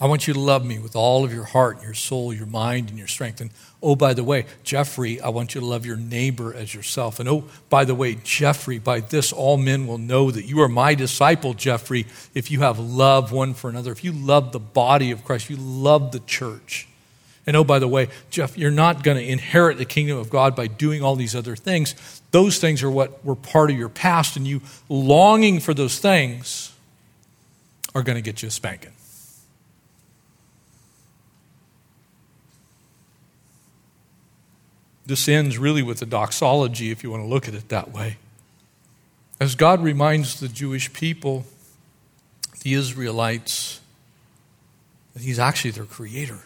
[0.00, 2.90] I want you to love me with all of your heart, your soul, your mind,
[2.90, 3.40] and your strength.
[3.40, 3.50] And
[3.82, 7.20] oh, by the way, Jeffrey, I want you to love your neighbor as yourself.
[7.20, 10.68] And oh, by the way, Jeffrey, by this all men will know that you are
[10.68, 15.12] my disciple, Jeffrey, if you have love one for another, if you love the body
[15.12, 16.88] of Christ, you love the church.
[17.46, 20.56] And oh, by the way, Jeff, you're not going to inherit the kingdom of God
[20.56, 21.94] by doing all these other things.
[22.30, 26.72] Those things are what were part of your past, and you longing for those things
[27.94, 28.92] are going to get you a spanking.
[35.06, 38.16] This ends really with the doxology, if you want to look at it that way.
[39.38, 41.44] As God reminds the Jewish people,
[42.62, 43.80] the Israelites,
[45.12, 46.40] that He's actually their creator.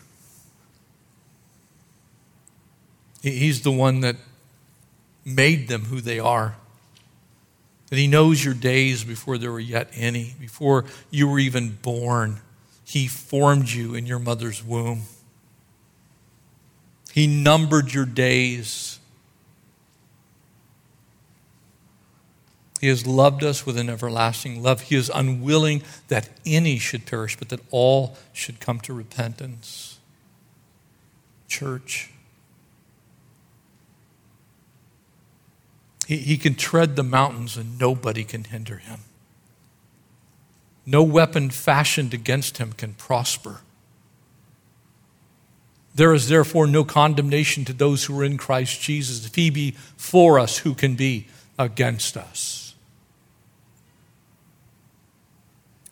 [3.23, 4.17] He's the one that
[5.25, 6.57] made them who they are.
[7.91, 12.41] That He knows your days before there were yet any, before you were even born.
[12.85, 15.03] He formed you in your mother's womb.
[17.13, 18.99] He numbered your days.
[22.81, 24.83] He has loved us with an everlasting love.
[24.83, 29.99] He is unwilling that any should perish, but that all should come to repentance.
[31.49, 32.11] Church.
[36.09, 39.01] He, he can tread the mountains and nobody can hinder him.
[40.87, 43.61] No weapon fashioned against him can prosper.
[45.95, 49.27] There is therefore no condemnation to those who are in Christ Jesus.
[49.27, 51.27] If he be for us, who can be
[51.59, 52.75] against us?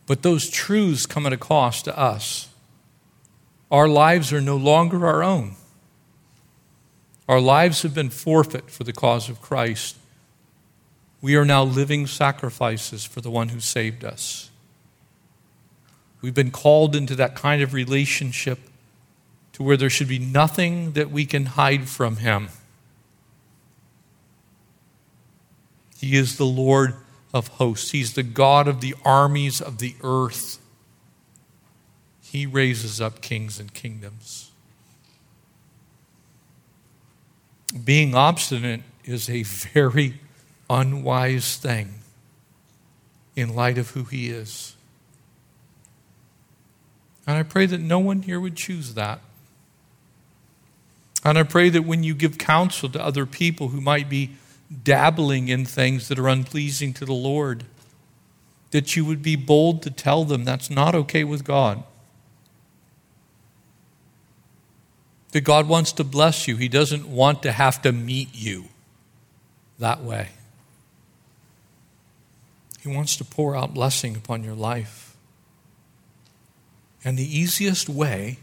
[0.06, 2.48] But those truths come at a cost to us.
[3.70, 5.56] Our lives are no longer our own.
[7.28, 9.98] Our lives have been forfeit for the cause of Christ.
[11.20, 14.50] We are now living sacrifices for the one who saved us.
[16.20, 18.58] We've been called into that kind of relationship
[19.52, 22.48] to where there should be nothing that we can hide from him.
[25.98, 26.94] He is the Lord
[27.32, 30.58] of hosts, He's the God of the armies of the earth.
[32.20, 34.50] He raises up kings and kingdoms.
[37.84, 40.20] Being obstinate is a very
[40.68, 41.94] unwise thing
[43.34, 44.74] in light of who He is.
[47.26, 49.20] And I pray that no one here would choose that.
[51.24, 54.30] And I pray that when you give counsel to other people who might be
[54.84, 57.64] dabbling in things that are unpleasing to the Lord,
[58.70, 61.82] that you would be bold to tell them that's not okay with God.
[65.32, 68.66] That God wants to bless you, He doesn't want to have to meet you
[69.78, 70.28] that way.
[72.86, 75.16] He wants to pour out blessing upon your life.
[77.04, 78.38] And the easiest way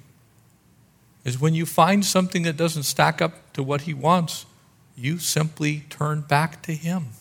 [1.23, 4.45] is when you find something that doesn't stack up to what He wants,
[4.97, 7.11] you simply turn back to Him.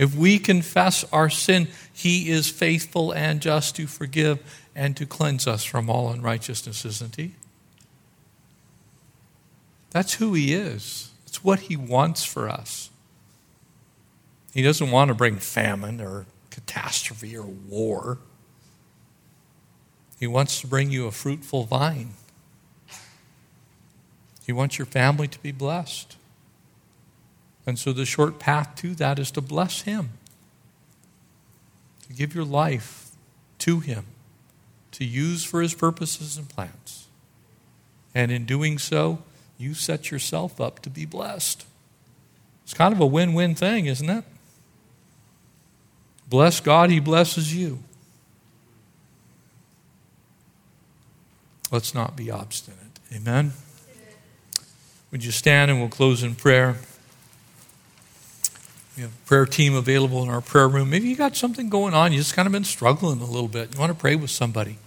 [0.00, 4.40] If we confess our sin, He is faithful and just to forgive
[4.74, 7.34] and to cleanse us from all unrighteousness, isn't He?
[9.90, 11.12] That's who He is.
[11.28, 12.90] It's what He wants for us.
[14.52, 18.18] He doesn't want to bring famine or catastrophe or war.
[20.20, 22.14] He wants to bring you a fruitful vine.
[24.46, 26.16] He wants your family to be blessed.
[27.66, 30.10] And so the short path to that is to bless Him,
[32.06, 33.10] to give your life
[33.60, 34.04] to Him,
[34.92, 37.06] to use for His purposes and plans.
[38.14, 39.22] And in doing so,
[39.58, 41.64] you set yourself up to be blessed.
[42.64, 44.24] It's kind of a win win thing, isn't it?
[46.32, 47.80] Bless God, He blesses you.
[51.70, 52.78] Let's not be obstinate.
[53.14, 53.52] Amen.
[55.10, 56.76] Would you stand and we'll close in prayer?
[58.96, 60.88] We have a prayer team available in our prayer room.
[60.88, 62.12] Maybe you got something going on.
[62.12, 63.74] You just kind of been struggling a little bit.
[63.74, 64.78] You want to pray with somebody.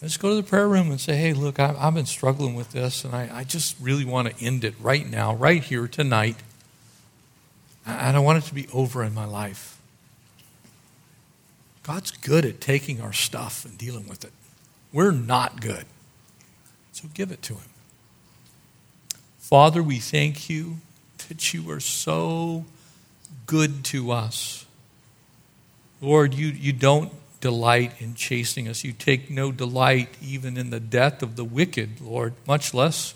[0.00, 3.04] Just go to the prayer room and say, hey, look, I've been struggling with this,
[3.04, 6.36] and I, just really want to end it right now, right here, tonight.
[7.84, 9.75] I want it to be over in my life.
[11.86, 14.32] God's good at taking our stuff and dealing with it.
[14.92, 15.84] We're not good.
[16.90, 17.68] So give it to Him.
[19.38, 20.78] Father, we thank you
[21.28, 22.64] that you are so
[23.46, 24.66] good to us.
[26.00, 28.82] Lord, you, you don't delight in chasing us.
[28.82, 33.14] You take no delight even in the death of the wicked, Lord, much less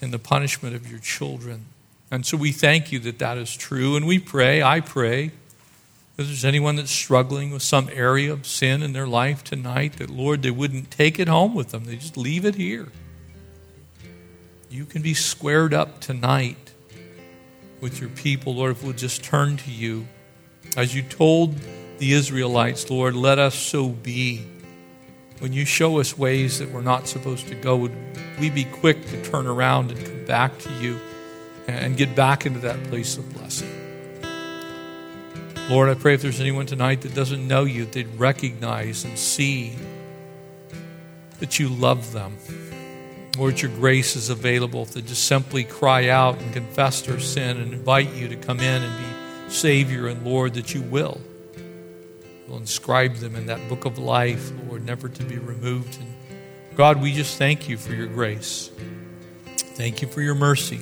[0.00, 1.66] in the punishment of your children.
[2.10, 3.94] And so we thank you that that is true.
[3.94, 5.30] And we pray, I pray,
[6.20, 10.10] If there's anyone that's struggling with some area of sin in their life tonight, that
[10.10, 12.88] Lord, they wouldn't take it home with them, they just leave it here.
[14.68, 16.74] You can be squared up tonight
[17.80, 20.06] with your people, Lord, if we'll just turn to you.
[20.76, 21.56] As you told
[21.96, 24.44] the Israelites, Lord, let us so be.
[25.38, 27.96] When you show us ways that we're not supposed to go, would
[28.38, 31.00] we be quick to turn around and come back to you
[31.66, 33.79] and get back into that place of blessing?
[35.70, 39.76] Lord, I pray if there's anyone tonight that doesn't know you, they'd recognize and see
[41.38, 42.36] that you love them.
[43.38, 47.72] Lord, your grace is available to just simply cry out and confess their sin and
[47.72, 51.20] invite you to come in and be Savior and Lord, that you will.
[52.48, 56.00] You'll inscribe them in that book of life, Lord, never to be removed.
[56.00, 56.12] And
[56.74, 58.72] God, we just thank you for your grace.
[59.56, 60.80] Thank you for your mercy,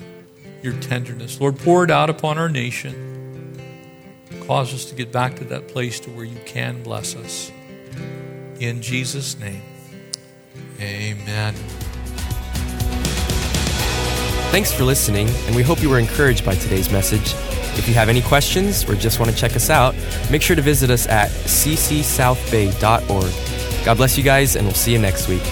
[0.62, 1.38] your tenderness.
[1.42, 3.17] Lord, pour it out upon our nation
[4.48, 7.52] cause us to get back to that place to where you can bless us.
[8.60, 9.60] In Jesus' name,
[10.80, 11.54] amen.
[14.50, 17.34] Thanks for listening, and we hope you were encouraged by today's message.
[17.78, 19.94] If you have any questions or just want to check us out,
[20.30, 23.84] make sure to visit us at ccsouthbay.org.
[23.84, 25.42] God bless you guys, and we'll see you next week.